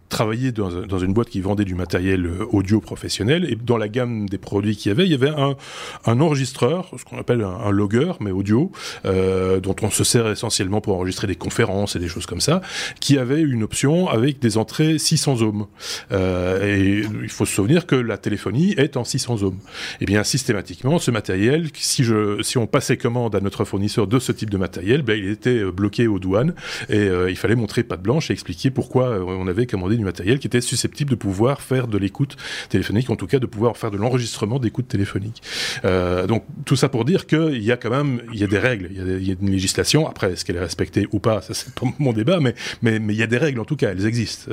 [0.09, 4.29] travaillé dans, une boîte qui vendait du matériel euh, audio professionnel et dans la gamme
[4.29, 8.13] des produits qu'il y avait, il y avait un, enregistreur, ce qu'on appelle un, logger,
[8.19, 8.73] mais audio,
[9.05, 12.61] euh, dont on se sert essentiellement pour enregistrer des conférences et des choses comme ça,
[12.99, 15.67] qui avait une option avec des entrées 600 ohms.
[16.11, 19.55] et il faut se souvenir que la téléphonie est en 600 ohms.
[19.55, 24.33] Et eh bien, systématiquement, ce matériel, si, on passait commande à notre fournisseur de ce
[24.33, 26.55] type de matériel, ben, il était euh, bloqué aux douanes
[26.89, 30.05] et euh, il fallait montrer patte blanche et expliquer pourquoi euh, on avait commandé du
[30.05, 32.37] matériel qui était susceptible de pouvoir faire de l'écoute
[32.69, 35.43] téléphonique, en tout cas de pouvoir faire de l'enregistrement d'écoute téléphonique.
[35.83, 38.89] donc, tout ça pour dire qu'il y a quand même il y a des règles,
[38.91, 40.09] il y a, une législation.
[40.09, 43.23] Après, est-ce qu'elle est respectée ou pas, ça c'est pas mon débat, mais il y
[43.23, 44.53] a des règles en tout cas, elles existent.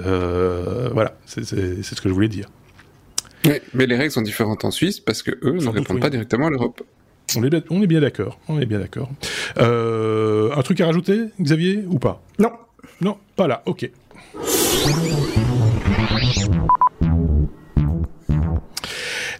[0.93, 2.47] voilà, c'est ce que je voulais dire
[3.73, 6.49] mais les règles sont différentes en Suisse parce que eux ne répondent pas directement à
[6.49, 6.83] l'Europe.
[7.35, 8.39] On est, on est bien d'accord.
[8.47, 9.09] On est bien d'accord.
[9.57, 12.21] Euh, un truc à rajouter, Xavier, ou pas?
[12.39, 12.51] Non.
[13.01, 13.63] Non, pas là.
[13.65, 13.89] Ok.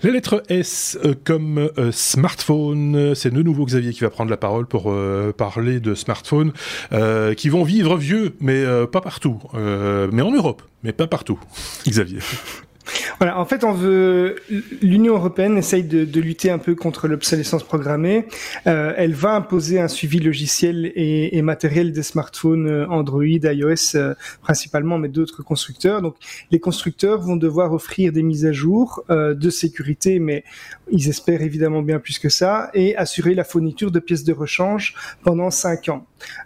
[0.03, 4.37] La lettre S euh, comme euh, smartphone, c'est de nouveau Xavier qui va prendre la
[4.37, 4.93] parole pour
[5.37, 6.51] parler de smartphones
[7.37, 9.39] qui vont vivre vieux, mais pas partout.
[9.53, 11.39] mais en Europe, mais pas partout.
[11.87, 12.19] Xavier.
[13.20, 14.36] Voilà, en fait, on veut
[14.82, 18.28] l'Union européenne essaye de, lutter un peu contre l'obsolescence programmée.
[18.68, 24.13] Euh, elle va imposer un suivi logiciel et, matériel des smartphones euh, Android, iOS euh,
[24.41, 26.01] principalement, mais d'autres constructeurs.
[26.01, 26.15] Donc,
[26.51, 30.43] les constructeurs vont devoir offrir des mises à jour de sécurité, mais
[30.91, 34.93] ils espèrent évidemment bien plus que ça, et assurer la fourniture de pièces de rechange
[35.24, 36.05] pendant cinq ans.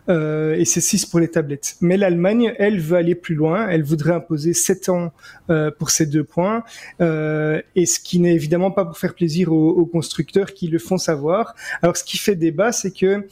[0.10, 1.76] Euh, et c'est 6 pour les tablettes.
[1.82, 3.68] Mais l'Allemagne, elle, veut aller plus loin.
[3.70, 5.14] Elle voudrait imposer 7 ans
[5.50, 6.64] euh, pour ces deux points.
[7.00, 10.98] Euh, et ce qui n'est évidemment pas pour faire plaisir aux, constructeurs qui le font
[10.98, 11.56] savoir.
[11.82, 13.28] Alors, ce qui fait débat, c'est que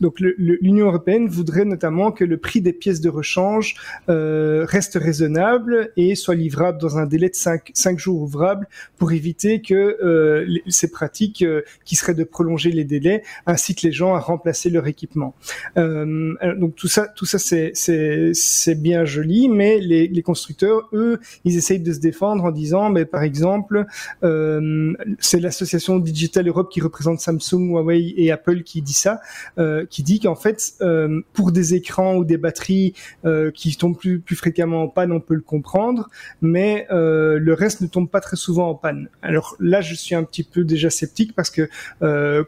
[0.00, 3.74] donc l'Union européenne voudrait notamment que le prix des pièces de rechange
[4.06, 9.60] reste raisonnable et soit livrable dans un délai de 5, 5 jours ouvrables pour éviter
[9.60, 11.44] que ces pratiques
[11.84, 15.34] qui seraient de prolonger les délais incitent les gens à remplacer leur équipement.
[15.76, 21.20] Euh, donc tout ça, tout ça c'est c'est bien joli, mais les, les, constructeurs, eux,
[21.44, 23.86] ils essayent de se défendre en disant, mais par exemple,
[24.22, 29.20] euh, c'est l'association Digital Europe qui représente Samsung, Huawei et Apple qui dit ça,
[29.58, 33.96] euh, qui dit qu'en fait, euh, pour des écrans ou des batteries euh, qui tombent
[33.96, 36.08] plus plus fréquemment en panne, on peut le comprendre,
[36.40, 39.08] mais euh, le reste ne tombe pas très souvent en panne.
[39.22, 41.68] Alors là, je suis un petit peu déjà sceptique parce que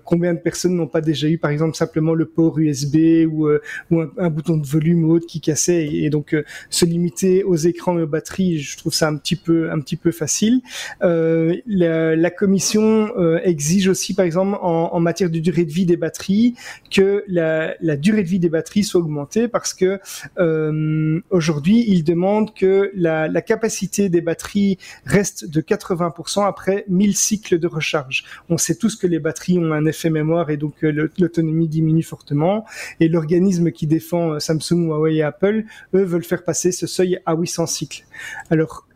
[0.05, 3.61] combien de personnes n'ont pas déjà eu, par exemple, simplement le port USB ou, euh,
[3.91, 7.99] un, bouton de volume ou autre qui cassait et, donc euh, se limiter aux écrans
[7.99, 10.61] et aux batteries, je trouve ça un petit peu un petit peu facile.
[11.03, 13.11] Euh, la, commission
[13.43, 16.55] exige aussi, par exemple, en, matière de durée de vie des batteries,
[16.91, 19.99] que la, durée de vie des batteries soit augmentée parce que
[21.31, 27.67] aujourd'hui, ils demandent que la, capacité des batteries reste de 80% après 1000 cycles de
[27.67, 28.25] recharge.
[28.49, 32.03] On sait tous que les batteries ont un effet mémoire et donc l'autonomie diminue
[33.01, 35.65] Et l'organisme qui défend Samsung, Huawei et Apple,
[35.95, 38.05] eux, veulent faire passer ce seuil à 800 cycles.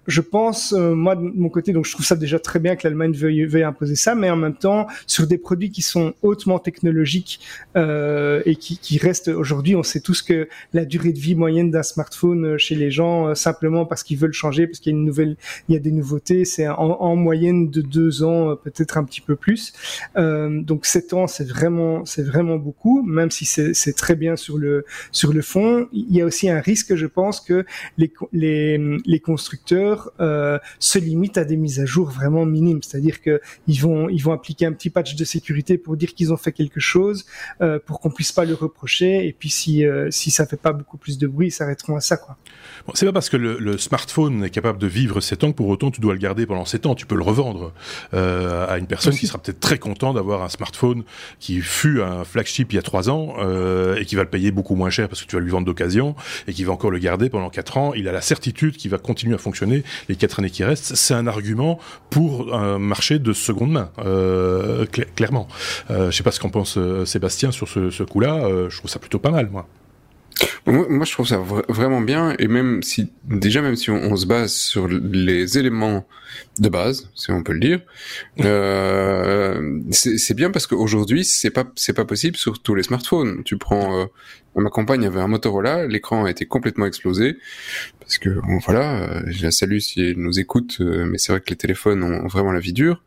[0.06, 2.86] Je pense, euh, moi de mon côté, donc je trouve ça déjà très bien que
[2.86, 6.58] l'Allemagne veuille, veuille, imposer ça, mais en même temps, sur des produits qui sont hautement
[6.58, 7.40] technologiques
[7.76, 11.70] euh, et qui, qui restent aujourd'hui, on sait tous que la durée de vie moyenne
[11.70, 14.94] d'un smartphone euh, chez les gens, euh, simplement parce qu'ils veulent changer, parce qu'il y
[14.94, 15.36] a une nouvelle,
[15.68, 19.20] il y a des nouveautés, c'est en, en, moyenne de deux ans, peut-être un petit
[19.20, 19.72] peu plus.
[20.16, 24.58] Euh, donc sept ans, c'est vraiment, c'est vraiment beaucoup, même si c'est très bien sur
[24.58, 25.88] le sur le fond.
[25.92, 27.64] Il y a aussi un risque, je pense, que
[27.98, 33.20] les les, les constructeurs euh, se limitent à des mises à jour vraiment minimes, c'est-à-dire
[33.20, 36.36] que ils vont ils vont appliquer un petit patch de sécurité pour dire qu'ils ont
[36.36, 37.24] fait quelque chose,
[37.60, 40.72] euh, pour qu'on puisse pas le reprocher, et puis si euh, si ça fait pas
[40.72, 42.36] beaucoup plus de bruit, ils s'arrêteront à ça quoi.
[42.86, 45.56] Bon, c'est pas parce que le, le, smartphone est capable de vivre 7 ans que
[45.56, 46.94] pour autant tu dois le garder pendant 7 ans.
[46.94, 47.72] Tu peux le revendre
[48.12, 51.04] euh, à une personne qui sera peut-être très content d'avoir un smartphone
[51.38, 53.34] qui fut un flagship il y a 3 ans
[53.96, 56.14] et qui va le payer beaucoup moins cher parce que tu vas lui vendre d'occasion
[56.46, 57.94] et qui va encore le garder pendant 4 ans.
[57.94, 61.14] Il a la certitude qu'il va continuer à fonctionner les quatre années qui restent, c'est
[61.14, 61.78] un argument
[62.10, 65.48] pour un marché de seconde main, euh, clairement.
[65.90, 68.44] Euh, je sais pas ce qu'en pense euh, Sébastien sur ce, ce coup-là.
[68.44, 69.66] Euh, je trouve ça plutôt pas mal, moi.
[70.66, 74.52] Moi, je trouve ça vraiment bien, et même si déjà même si on, se base
[74.52, 76.06] sur les éléments
[76.58, 77.80] de base, si on peut le dire,
[78.40, 83.42] euh, c'est bien parce qu'aujourd'hui c'est pas c'est pas possible sur tous les smartphones.
[83.44, 84.06] Tu prends euh,
[84.56, 87.38] ma compagne avait un Motorola, l'écran a été complètement explosé
[88.00, 91.32] parce que bon, voilà, euh, je la salue si elle nous écoute, euh, mais c'est
[91.32, 93.02] vrai que les téléphones ont vraiment la vie dure.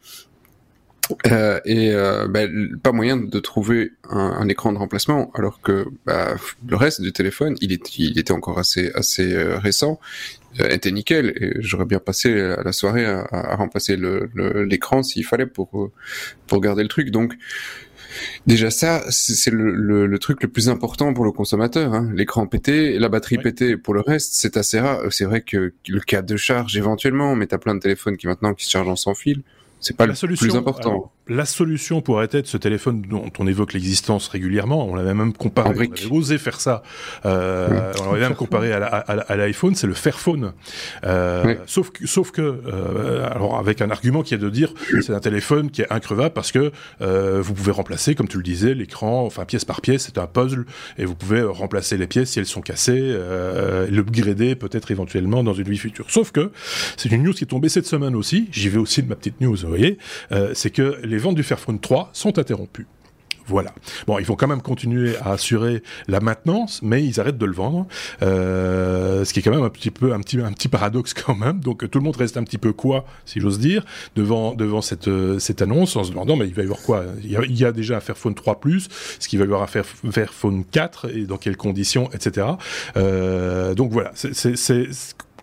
[1.27, 2.41] Euh, et euh, bah,
[2.83, 6.35] pas moyen de trouver un, un, écran de remplacement, alors que bah,
[6.67, 9.99] le reste du téléphone, il, est, il était encore assez, assez euh, récent,
[10.59, 11.33] euh, était nickel.
[11.39, 12.33] Et j'aurais bien passé
[12.63, 15.91] la soirée à, à remplacer l'écran le, s'il fallait pour,
[16.47, 17.11] pour garder le truc.
[17.11, 17.35] Donc
[18.45, 21.93] Déjà ça, c'est le, le, le, truc le plus important pour le consommateur.
[21.93, 22.09] Hein.
[22.15, 23.77] L'écran pété, la batterie pétée.
[23.77, 25.01] Pour le reste, c'est assez rare.
[25.11, 28.53] C'est vrai que le cas de charge éventuellement, mais t'as plein de téléphones qui maintenant
[28.53, 29.43] qui se chargent en sans fil.
[29.79, 31.11] C'est pas la le solution, plus important.
[31.29, 34.87] La solution pourrait être ce téléphone dont on évoque l'existence régulièrement.
[34.87, 36.83] On l'avait même comparé, on avait osé faire ça.
[37.25, 40.53] Euh, On l'avait même comparé à l'iPhone, c'est le Fairphone.
[41.03, 45.13] Euh, Sauf que, sauf que, euh, alors avec un argument qui est de dire, c'est
[45.13, 46.71] un téléphone qui est increvable parce que
[47.01, 50.27] euh, vous pouvez remplacer, comme tu le disais, l'écran, enfin pièce par pièce, c'est un
[50.27, 50.65] puzzle
[50.97, 55.53] et vous pouvez remplacer les pièces si elles sont cassées, euh, l'upgrader peut-être éventuellement dans
[55.53, 56.05] une vie future.
[56.09, 56.51] Sauf que
[56.95, 58.47] c'est une news qui est tombée cette semaine aussi.
[58.51, 59.97] J'y vais aussi de ma petite news vous voyez,
[60.31, 62.87] euh, c'est que les ventes du Fairphone 3 sont interrompues.
[63.47, 63.73] Voilà.
[64.05, 67.53] Bon, ils vont quand même continuer à assurer la maintenance, mais ils arrêtent de le
[67.53, 67.87] vendre,
[68.21, 71.35] euh, ce qui est quand même un petit peu un petit un petit paradoxe quand
[71.35, 71.61] même.
[71.61, 73.85] Donc tout le monde reste un petit peu quoi, si j'ose dire,
[74.17, 77.05] devant devant cette euh, cette annonce, en se demandant mais il va y avoir quoi?
[77.23, 78.89] Il y, a, il y a, déjà un Fairphone 3 Plus,
[79.19, 79.67] ce qu'il va y avoir un
[80.11, 82.47] Fairphone 4 et dans quelles conditions, etc.
[82.97, 84.89] Euh, donc voilà, c'est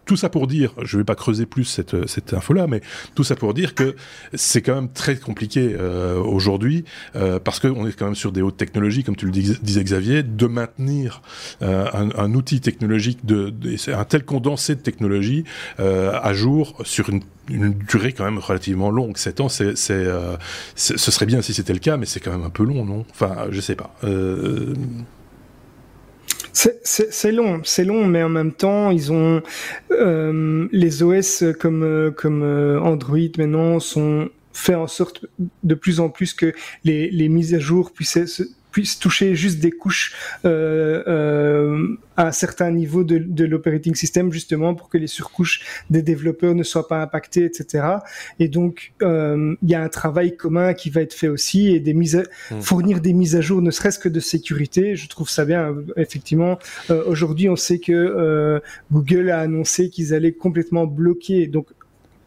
[0.04, 2.80] tout ça pour dire, je vais pas creuser plus cette, cette info-là, mais
[3.14, 3.96] tout ça pour dire que
[4.34, 6.84] c'est quand même très compliqué euh, aujourd'hui,
[7.16, 10.22] euh, parce qu'on est quand même sur des hautes technologies, comme tu le disais Xavier,
[10.22, 11.22] de maintenir
[11.62, 13.52] euh, un, outil technologique, de,
[13.92, 15.44] un tel condensé de technologie
[15.80, 19.16] euh, à jour sur une, durée quand même relativement longue.
[19.18, 20.36] 7 ans, c'est, euh,
[20.76, 23.04] ce serait bien si c'était le cas, mais c'est quand même un peu long, non?
[23.10, 23.94] Enfin, je sais pas.
[24.04, 24.74] Euh,
[26.54, 29.42] c'est long, c'est long, mais en même temps, ils ont
[29.90, 35.26] euh, les OS comme euh, comme euh, Android maintenant sont fait en sorte
[35.64, 36.52] de plus en plus que
[36.84, 38.40] les, les mises à jour puissent
[38.74, 44.32] puisse toucher juste des couches euh, euh, à un certain niveau de, de l'operating system,
[44.32, 47.86] justement pour que les surcouches des développeurs ne soient pas impactées, etc.
[48.40, 51.78] Et donc, euh, il y a un travail commun qui va être fait aussi et
[51.78, 52.22] des mises à,
[52.54, 52.62] mmh.
[52.62, 54.96] fournir des mises à jour, ne serait-ce que de sécurité.
[54.96, 55.72] Je trouve ça bien.
[55.96, 56.58] Effectivement,
[56.90, 58.58] euh, aujourd'hui, on sait que euh,
[58.90, 61.46] Google a annoncé qu'ils allaient complètement bloquer.
[61.46, 61.68] Donc,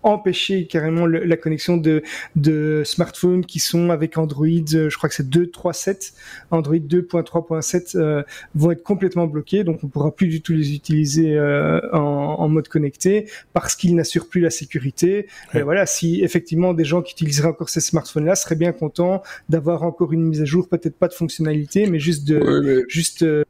[0.04, 2.04] empêcher carrément le, la connexion de,
[2.36, 6.14] de smartphones qui sont avec Android, euh, je crois que c'est 2.3.7,
[6.52, 8.24] Android 2.3.7 euh,
[8.56, 12.00] vont être complètement bloqués, donc on pourra plus du tout les utiliser euh, en,
[12.40, 15.28] en, mode connecté parce qu'ils n'assurent plus la sécurité.
[15.54, 15.60] Ouais.
[15.60, 19.84] Et voilà, si effectivement des gens qui utiliseraient encore ces smartphones-là seraient bien contents d'avoir
[19.84, 22.84] encore une mise à jour, peut-être pas de fonctionnalité, mais juste de ouais, mais...
[22.88, 23.44] juste euh,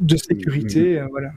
[0.00, 1.30] de sécurité, euh, voilà.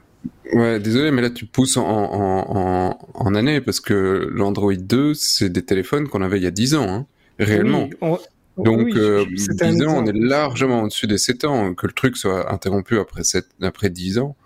[0.52, 5.14] Ouais, désolé, mais là tu pousses en, en, en, en année parce que l'Android 2,
[5.14, 7.06] c'est des téléphones qu'on avait il y a 10 ans, hein,
[7.38, 7.84] réellement.
[7.84, 8.18] Oui, on...
[8.58, 11.74] Donc, oui, euh, 10 ans, on est largement au-dessus des 7 ans.
[11.74, 14.36] Que le truc soit interrompu après, 7, après 10 ans,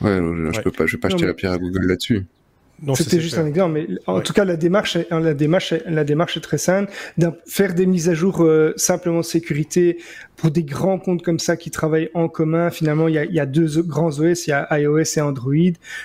[0.00, 0.62] ouais, je, ouais.
[0.62, 1.28] peux pas, je vais pas non, jeter mais...
[1.28, 2.26] la pierre à Google là-dessus.
[2.94, 4.22] C'était juste un exemple, mais en ouais.
[4.22, 6.86] tout cas la démarche, la démarche, la démarche est très saine.
[7.46, 9.98] Faire des mises à jour euh, simplement de sécurité
[10.38, 12.70] pour des grands comptes comme ça qui travaillent en commun.
[12.70, 15.20] Finalement, il y a, il y a deux grands OS, il y a iOS et
[15.20, 15.52] Android.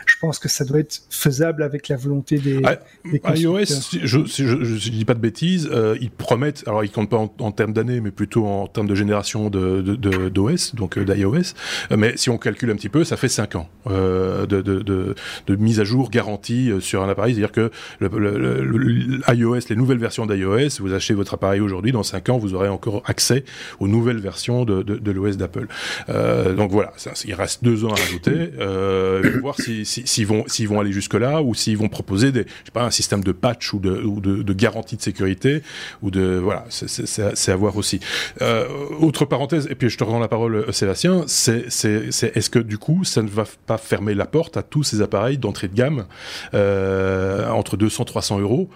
[0.06, 2.60] Je pense que ça doit être faisable avec la volonté des.
[2.64, 6.64] Ah, des iOS, si je, si je, je, dis pas de bêtises, euh, ils promettent.
[6.68, 9.84] Alors ils comptent pas en, en termes d'années, mais plutôt en termes de génération d'OS,
[9.84, 11.54] de, de, donc euh, d'iOS.
[11.96, 15.80] Mais si on calcule un petit peu, ça fait cinq ans euh, de, de, mise
[15.80, 20.00] à jour garantie euh, sur un appareil, c'est-à-dire que le, le, le, iOS, les nouvelles
[20.00, 23.46] versions d'iOS, vous achetez votre appareil aujourd'hui, dans 5 ans, vous aurez encore accès
[23.80, 25.68] aux nouvelles versions de, de, l'OS d'Apple.
[26.10, 26.92] Euh, donc voilà,
[27.26, 30.92] il reste deux ans à rajouter, euh, voir s'ils si, si, vont, s'ils vont aller
[30.92, 34.02] jusque-là ou s'ils vont proposer des, je sais pas, un système de patch ou de,
[34.22, 35.62] de, garantie de sécurité
[36.02, 38.00] ou de, voilà, c'est à voir aussi.
[38.42, 38.68] Euh,
[39.00, 42.78] autre parenthèse, et puis je te rends la parole, euh, Sébastien, c'est est-ce que du
[42.78, 46.06] coup, ça ne va pas fermer la porte à tous ces appareils d'entrée de gamme
[46.54, 48.70] entre 200 300 euros,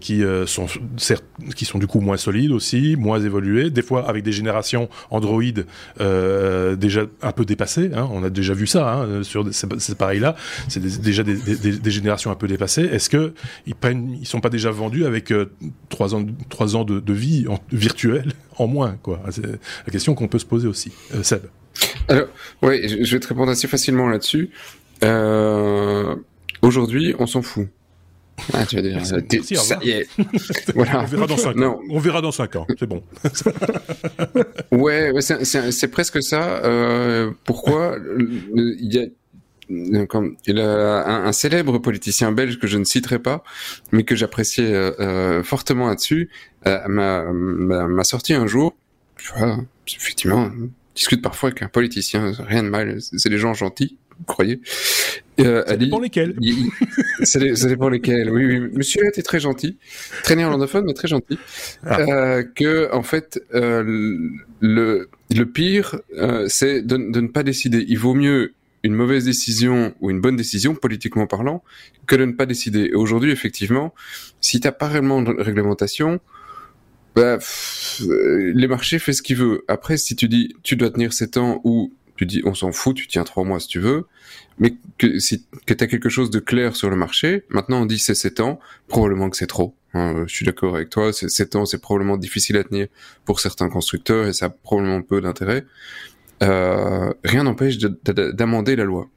[0.00, 0.66] qui sont
[0.96, 1.24] certes,
[1.56, 4.57] qui sont du coup moins solides aussi, moins évolués, des fois avec des générations
[5.10, 5.42] Android
[6.00, 7.90] euh, déjà un peu dépassées.
[7.94, 10.36] Hein, on a déjà vu ça hein, sur ces, ces appareils-là.
[10.68, 12.84] C'est déjà des, générations un peu dépassées.
[12.84, 13.34] Est-ce que
[13.66, 15.50] ils prennent, ils sont pas déjà vendus avec euh,
[15.88, 18.96] trois ans, trois ans de, vie en, virtuelle en moins
[19.30, 20.92] C'est la question qu'on peut se poser aussi.
[21.22, 21.42] Seb.
[22.08, 22.26] Alors,
[22.62, 24.50] ouais, je vais te répondre assez facilement là-dessus.
[25.04, 26.16] Euh,
[26.62, 27.68] Aujourd'hui, on s'en fout.
[28.52, 30.08] Ah, tu vas ça y est.
[30.74, 31.02] voilà.
[31.02, 31.80] On verra dans 5 ans.
[31.90, 33.02] On verra dans 5 ans, c'est bon.
[34.72, 36.60] ouais, c'est presque ça.
[36.64, 37.96] Euh, pourquoi
[38.48, 39.06] Il y a
[39.70, 43.44] il a un, célèbre politicien belge que je ne citerai pas,
[43.92, 46.30] mais que j'appréciais euh, euh fortement là-dessus,
[46.66, 48.74] euh, m'a sorti un jour.
[49.18, 50.50] Tu vois, effectivement,
[50.94, 54.60] discute parfois avec un politicien, rien de mal, c'est des gens gentils vous croyez
[55.40, 56.34] euh, Ça dépend lesquels.
[57.22, 58.30] ça, dépend lesquels.
[58.30, 58.60] Oui, oui.
[58.72, 59.76] Monsieur était très gentil,
[60.22, 61.38] très néerlandophone, mais très gentil.
[61.84, 62.00] Ah.
[62.00, 63.82] Euh, que en fait, euh,
[64.60, 67.84] le le pire, euh, c'est de, de, ne pas décider.
[67.88, 71.62] Il vaut mieux une mauvaise décision ou une bonne décision, politiquement parlant,
[72.06, 72.90] que de ne pas décider.
[72.92, 73.94] Et aujourd'hui, effectivement,
[74.40, 76.20] si t'as pas réellement de réglementation,
[77.14, 77.38] bah,
[78.00, 79.60] les marchés font ce qu'ils veulent.
[79.68, 82.96] Après, si tu dis tu dois tenir 7 ans ou tu dis on s'en fout,
[82.96, 84.06] tu tiens trois mois si tu veux,
[84.58, 87.86] mais que si que tu as quelque chose de clair sur le marché, maintenant on
[87.86, 88.58] dit c'est 7 ans,
[88.88, 89.74] probablement que c'est trop.
[89.94, 92.88] Hein, je suis d'accord avec toi, 7 ans c'est probablement difficile à tenir
[93.24, 95.64] pour certains constructeurs et ça a probablement peu d'intérêt.
[96.42, 99.08] Euh, rien n'empêche d'amender la loi.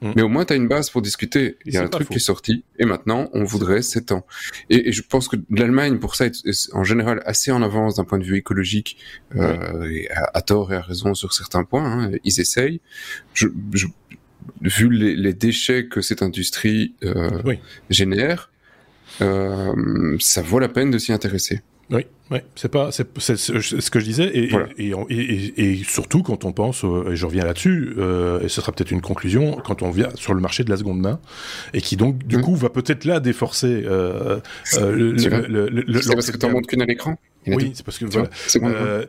[0.00, 0.12] Mm.
[0.16, 1.56] Mais au moins, tu as une base pour discuter.
[1.64, 4.26] Il y a un truc qui est sorti, et maintenant, on voudrait 7 ans.
[4.70, 8.04] Et, et je pense que l'Allemagne, pour ça, est, en général assez en avance d'un
[8.04, 8.98] point de vue écologique,
[9.36, 11.84] euh, et à, tort et à raison sur certains points.
[11.84, 12.80] Hein, ils essayent.
[13.34, 13.86] Je, je,
[14.62, 17.42] vu les, les, déchets que cette industrie euh,
[17.90, 18.50] génère,
[19.20, 21.62] euh, ça vaut la peine de s'y intéresser.
[21.90, 26.44] Oui, oui, c'est pas, c'est, ce que je disais, et, et, et, et, surtout quand
[26.44, 29.90] on pense, et je reviens là-dessus, euh, et ce sera peut-être une conclusion, quand on
[29.90, 31.20] vient sur le marché de la seconde main,
[31.72, 32.42] et qui donc du mmh.
[32.42, 34.40] coup va peut-être là déforcer euh,
[34.74, 37.16] euh, le, le, le, C'est parce que t'en montres qu'une à l'écran
[37.46, 38.28] oui, c'est parce que voilà.
[38.56, 39.04] Euh,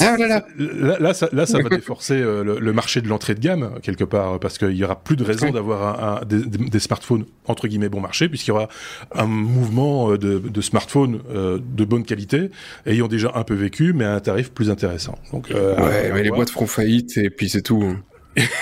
[0.00, 0.44] ah, là, là.
[0.58, 4.04] là, là, ça, là, ça va déforcer euh, le, marché de l'entrée de gamme quelque
[4.04, 7.88] part parce qu'il y aura plus de raison d'avoir un, des, des, smartphones entre guillemets
[7.88, 8.68] bon marché puisqu'il y aura
[9.14, 12.50] un mouvement euh, de, de smartphones euh, de bonne qualité
[12.86, 15.18] ayant déjà un peu vécu mais à un tarif plus intéressant.
[15.32, 17.82] Donc ouais, mais les boîtes feront faillite et puis c'est tout.
[17.82, 18.02] Hein.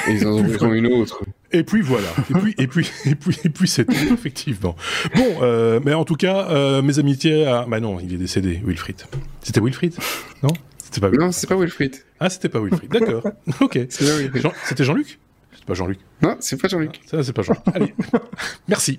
[0.08, 1.22] ils en ouvriront une autre.
[1.54, 2.08] Et puis voilà.
[2.30, 4.74] Et puis et puis et puis et puis c'est tout effectivement.
[5.14, 7.46] Bon, euh, mais en tout cas, euh, mes amitiés.
[7.46, 7.66] À...
[7.68, 9.02] Bah non, il est décédé, Wilfried.
[9.42, 9.94] C'était Wilfried?
[10.42, 10.48] Non,
[10.78, 11.08] c'était pas.
[11.08, 11.26] Wilfried.
[11.26, 11.96] Non, c'est pas Wilfried.
[12.20, 12.90] Ah, c'était pas Wilfried.
[12.90, 13.22] D'accord.
[13.60, 13.80] ok.
[13.90, 15.18] C'était Jean-Luc?
[15.54, 15.98] C'est pas Jean-Luc.
[16.22, 17.00] Non, c'est pas Jean-Luc.
[17.06, 17.52] Ça, c'est pas Jean.
[17.52, 17.94] luc Allez,
[18.68, 18.98] merci.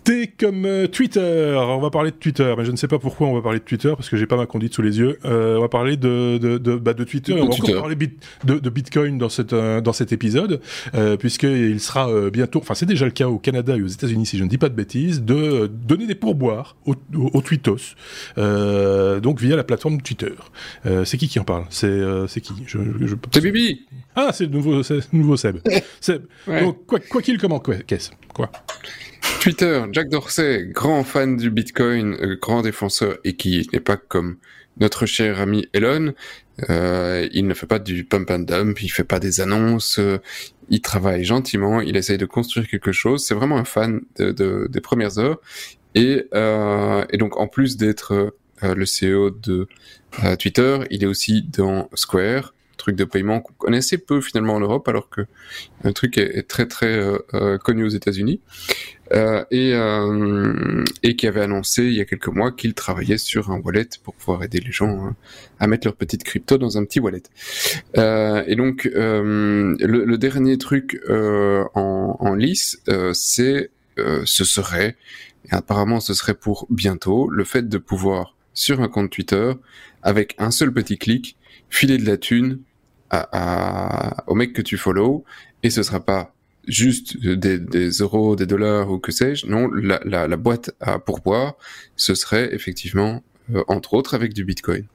[0.03, 1.55] T comme euh, Twitter.
[1.57, 3.63] On va parler de Twitter, mais je ne sais pas pourquoi on va parler de
[3.63, 5.19] Twitter parce que j'ai pas ma conduite sous les yeux.
[5.25, 7.33] Euh, on va parler de de de, bah, de Twitter.
[7.33, 10.61] on va encore parler de, de, Bitcoin dans cette euh, dans cet épisode
[10.95, 12.59] euh, puisqu'il sera euh, bientôt.
[12.59, 14.69] Enfin, c'est déjà le cas au Canada et aux États-Unis si je ne dis pas
[14.69, 17.95] de bêtises, de donner des pourboires aux, aux, Twittos,
[18.37, 20.33] donc via la plateforme Twitter.
[21.05, 21.65] c'est qui qui en parle?
[21.69, 22.53] C'est c'est qui?
[22.65, 23.85] Je, je, C'est Bibi.
[24.15, 24.81] Ah, c'est le nouveau
[25.13, 25.57] nouveau Seb.
[26.01, 26.23] Seb.
[26.47, 28.51] Donc quoi quoi qu'il comment qu'est-ce quoi?
[29.39, 34.37] Twitter, Jack Dorsey, grand fan du Bitcoin, euh, grand défenseur, et qui n'est pas comme
[34.77, 36.13] notre cher ami Elon.
[36.69, 40.19] Euh, il ne fait pas du pump and dump, il fait pas des annonces, euh,
[40.69, 43.25] il travaille gentiment, il essaye de construire quelque chose.
[43.25, 45.39] C'est vraiment un fan de, des premières heures.
[45.95, 49.67] Et, et donc, en plus d'être le CEO de
[50.39, 54.59] Twitter, il est aussi dans Square, truc de paiement qu'on connaît assez peu finalement en
[54.59, 55.21] Europe, alors que
[55.83, 56.99] un truc est, très très
[57.63, 58.41] connu aux États-Unis.
[59.13, 60.83] Euh, et, euh,
[61.17, 64.43] qui avait annoncé il y a quelques mois qu'il travaillait sur un wallet pour pouvoir
[64.43, 65.15] aider les gens hein,
[65.59, 67.23] à mettre leur petite crypto dans un petit wallet.
[67.97, 72.81] Euh, et donc le, le, dernier truc en, lice,
[73.13, 74.95] c'est ce serait,
[75.49, 79.51] apparemment ce serait pour bientôt, le fait de pouvoir sur un compte Twitter
[80.03, 81.37] avec un seul petit clic
[81.69, 82.59] filer de la thune
[83.11, 85.23] à, à, au mec que tu follow
[85.63, 86.33] et ce sera pas
[86.67, 89.47] juste des, des, euros, des dollars ou que sais-je.
[89.47, 91.55] Non, la, la, la, boîte à pourboire,
[91.95, 94.85] ce serait effectivement, euh, entre autres, avec du Bitcoin.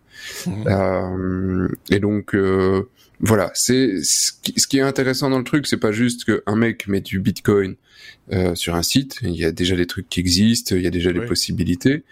[0.47, 0.65] Mmh.
[0.67, 2.89] Euh, et donc, euh,
[3.21, 7.01] voilà, c'est ce qui, est intéressant dans le truc, c'est pas juste qu'un mec met
[7.01, 7.77] du Bitcoin
[8.33, 9.19] euh, sur un site.
[9.23, 12.03] Il y a déjà des trucs qui existent, il y a déjà des possibilités.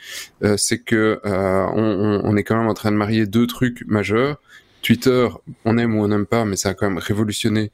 [0.56, 4.40] c'est que on, on, est quand même en train de marier deux trucs majeurs
[4.84, 5.28] Twitter,
[5.64, 7.72] on aime ou on n'aime pas, mais ça a quand même révolutionné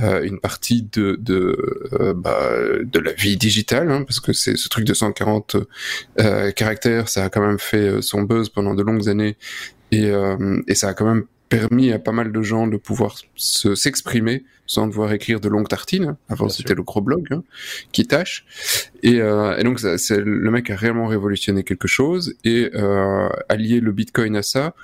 [0.00, 1.56] euh, une partie de de,
[2.00, 2.52] euh, bah,
[2.82, 5.56] de la vie digitale, hein, parce que c'est ce truc de 140
[6.20, 9.36] euh, caractères, ça a quand même fait son buzz pendant de longues années,
[9.90, 10.12] et,
[10.68, 14.44] et ça a quand même permis à pas mal de gens de pouvoir se s'exprimer
[14.66, 16.16] sans devoir écrire de longues tartines.
[16.30, 17.42] Avant, c'était le gros blog hein,
[17.92, 18.46] qui tâche.
[19.02, 22.34] Et, euh, et donc, le mec a réellement révolutionné quelque chose.
[22.44, 24.74] Et euh, allier le Bitcoin à ça,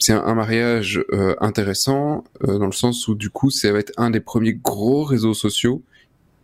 [0.00, 4.10] c'est un, mariage euh, intéressant dans le sens où du coup, ça va être un
[4.10, 5.82] des premiers gros réseaux sociaux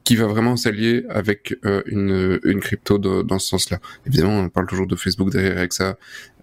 [0.05, 1.57] qui va vraiment s'allier avec
[1.87, 3.81] une, une crypto dans ce sens-là.
[4.07, 5.97] Évidemment, on parle toujours de Facebook derrière avec ça,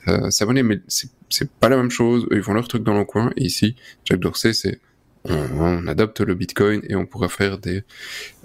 [0.07, 1.11] euh, s'abonner, mais c'est
[1.59, 2.27] pas la même chose.
[2.31, 3.31] ils font leur truc dans le coin.
[3.37, 3.75] Et ici,
[4.05, 4.79] Jack Dorsey, c'est
[5.25, 7.83] on, adopte le Bitcoin et on pourra faire des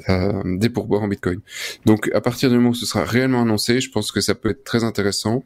[0.08, 1.40] euh, des pourboires en Bitcoin.
[1.84, 4.50] Donc à partir du moment où ce sera réellement annoncé, je pense que ça peut
[4.50, 5.44] être très intéressant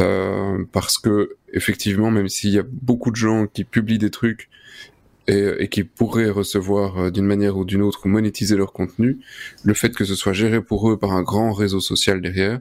[0.00, 4.48] euh, parce que effectivement, même s'il y a beaucoup de gens qui publient des trucs
[5.28, 9.18] et, et qui pourraient recevoir euh, d'une manière ou d'une autre monétiser leur contenu,
[9.62, 12.60] le fait que ce soit géré pour eux par un grand réseau social derrière,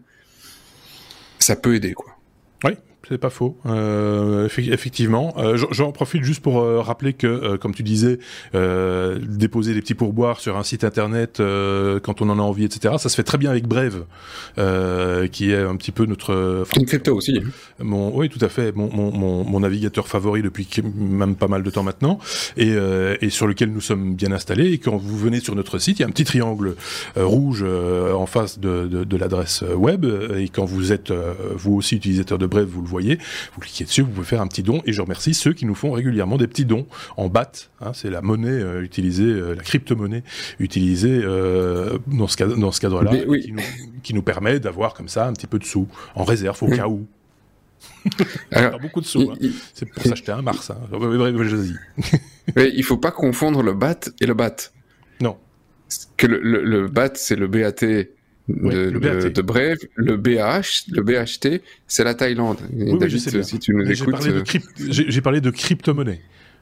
[1.39, 2.17] ça peut aider quoi.
[2.63, 2.73] Oui,
[3.10, 3.58] c'est pas faux.
[3.66, 8.20] Euh, effectivement, euh, j'en profite juste pour euh, rappeler que, euh, comme tu disais,
[8.54, 12.95] euh, déposer des petits pourboires sur un site internet quand on en a envie, etc.
[12.97, 14.06] Ça se fait très bien avec Brave,
[15.32, 16.66] qui est un petit peu notre.
[16.78, 17.41] Une crypto aussi.
[17.80, 18.76] Mon, oui, tout à fait.
[18.76, 22.20] Mon, mon, mon, navigateur favori depuis même pas mal de temps maintenant,
[22.58, 22.76] et,
[23.22, 24.72] et, sur lequel nous sommes bien installés.
[24.72, 26.76] Et quand vous venez sur notre site, il y a un petit triangle
[27.16, 30.06] rouge en face de, de, de l'adresse web.
[30.38, 31.12] Et quand vous êtes
[31.56, 33.01] vous aussi utilisateur de Brave, vous le voyez,
[33.54, 35.76] vous cliquez dessus, vous pouvez faire un petit don, et je remercie ceux qui nous
[35.76, 36.88] font régulièrement des petits dons
[37.18, 40.24] en BAT, hein, c'est la monnaie euh, utilisée, euh, la crypto-monnaie
[40.60, 43.12] utilisée euh, dans ce, cadre, dans ce cadre-là,
[44.04, 46.88] qui, nous, permet d'avoir comme ça un petit peu de sous, en réserve au cas
[46.88, 47.08] où.
[48.52, 49.32] Alors, beaucoup de sous.
[49.32, 49.47] Hein.
[49.74, 50.70] C'est pour s'acheter un Mars.
[50.70, 50.78] Hein.
[52.56, 54.72] Mais il faut pas confondre le BAT et le BAT.
[55.20, 55.38] Non.
[56.18, 57.84] Que le, le BAT, c'est le BAT
[58.48, 62.58] de, de, Brave, le BH, le BHT, c'est la Thaïlande.
[62.74, 63.10] Oui,
[63.44, 64.16] si tu nous écoutes.
[64.89, 66.22] J'ai parlé de crypto-monnaie.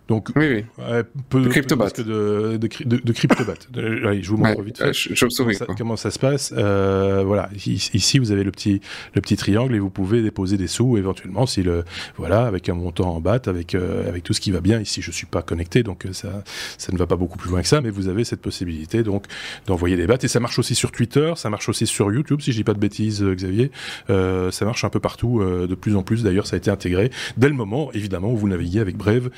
[0.10, 0.86] Donc, oui, oui.
[1.30, 1.89] peu, de cryptobat.
[1.97, 3.53] De, de, de, de cryptobat.
[3.78, 6.53] Allez, je vous montre vite fait je, comment, ça, comment, ça, se passe.
[6.57, 8.82] Euh, voilà, ici vous avez le petit
[9.14, 11.84] le petit triangle et vous pouvez déposer des sous éventuellement si le
[12.18, 14.80] voilà avec un montant en BAT, avec euh, avec tout ce qui va bien.
[14.80, 16.43] Ici, je suis pas connecté, donc euh, ça
[16.78, 19.26] ça ne va pas beaucoup plus loin que ça, mais vous avez cette possibilité donc
[19.68, 22.51] d'envoyer des BAT et ça marche aussi sur Twitter, ça marche aussi sur YouTube, si
[22.51, 23.72] je dis pas de bêtises, euh, Xavier.
[24.10, 26.24] Euh, ça marche un peu partout, de plus en plus.
[26.24, 29.30] D'ailleurs, ça a été intégré dès le moment, évidemment, où vous naviguez avec Brave,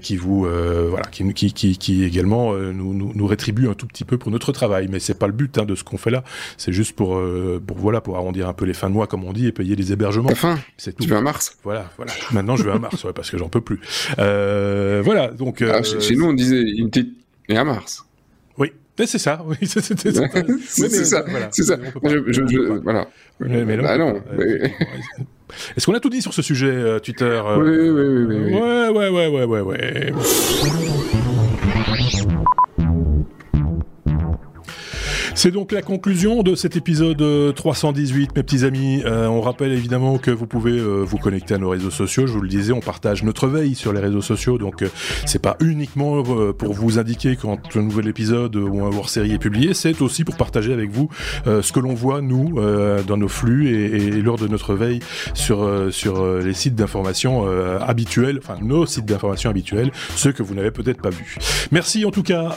[0.00, 3.68] qui qui vous euh, voilà, qui, qui, qui, qui également euh, nous, nous, nous, rétribue
[3.68, 4.88] un tout petit peu pour notre travail.
[4.88, 6.22] Mais c'est pas le but hein, de ce qu'on fait là.
[6.56, 9.24] C'est juste pour, euh, pour voilà, pour arrondir un peu les fins de mois, comme
[9.24, 10.30] on dit, et payer les hébergements.
[10.30, 11.02] Enfin, c'est tout.
[11.02, 11.58] Tu veux un Mars?
[11.64, 12.12] Voilà, voilà.
[12.32, 13.80] Maintenant, je veux un Mars, ouais, parce que j'en peux plus.
[14.16, 15.62] voilà, donc.
[15.62, 17.14] Ah, chez nous, on disait une petite
[17.48, 18.04] et un Mars.
[18.98, 19.94] Oui, c'est ça, oui, c'est ça.
[19.96, 20.12] c'est
[21.04, 21.76] ça, c'est ça.
[22.04, 23.08] Je, je, je, voilà.
[23.40, 24.22] Mais, mais non, ah non.
[24.38, 24.72] Mais...
[25.76, 28.44] Est-ce qu'on a tout dit sur ce sujet, euh, Twitter euh oui, oui, oui, oui,
[28.44, 28.60] oui.
[28.60, 30.12] Ouais, ouais, ouais, ouais, ouais, ouais.
[35.36, 39.02] C'est donc la conclusion de cet épisode 318, euh, mes petits amis.
[39.04, 42.26] Euh, on rappelle évidemment que vous pouvez euh, vous connecter à nos réseaux sociaux.
[42.28, 44.84] Je vous le disais, on partage notre veille sur les réseaux sociaux, donc
[45.26, 46.22] c'est pas uniquement
[46.52, 50.36] pour vous indiquer quand un nouvel épisode ou un hors-série est publié, c'est aussi pour
[50.36, 51.08] partager avec vous
[51.46, 52.60] ce que l'on voit nous
[53.06, 55.00] dans nos flux et, et, lors de notre veille
[55.34, 57.46] sur sur les sites d'information
[57.80, 61.36] habituels, enfin nos sites d'information habituels, ceux que vous n'avez peut-être pas vus.
[61.72, 62.54] Merci en tout cas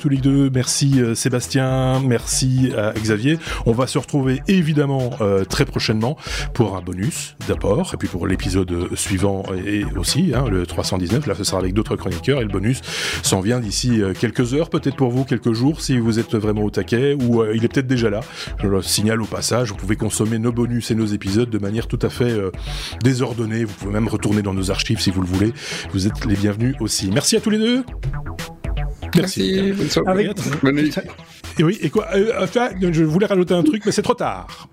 [0.00, 0.50] tous les deux.
[0.50, 3.38] Merci Sébastien merci à Xavier.
[3.66, 6.16] On va se retrouver évidemment euh, très prochainement
[6.54, 11.34] pour un bonus d'abord, et puis pour l'épisode suivant et aussi, hein, le 319, là
[11.34, 12.80] ce sera avec d'autres chroniqueurs, et le bonus
[13.22, 16.62] s'en vient d'ici euh, quelques heures, peut-être pour vous quelques jours si vous êtes vraiment
[16.62, 18.20] au taquet, ou euh, il est peut-être déjà là.
[18.62, 21.86] Je le signale au passage, vous pouvez consommer nos bonus et nos épisodes de manière
[21.86, 22.34] tout à fait
[23.02, 25.52] désordonnée, vous pouvez même retourner dans nos archives si vous le voulez.
[25.92, 27.10] Vous êtes les bienvenus aussi.
[27.12, 27.84] Merci à tous les deux.
[29.16, 29.72] Merci.
[29.72, 30.30] Bonne soirée.
[30.62, 30.94] Bonne nuit.
[31.58, 34.68] Et oui, et quoi euh, enfin, Je voulais rajouter un truc, mais c'est trop tard.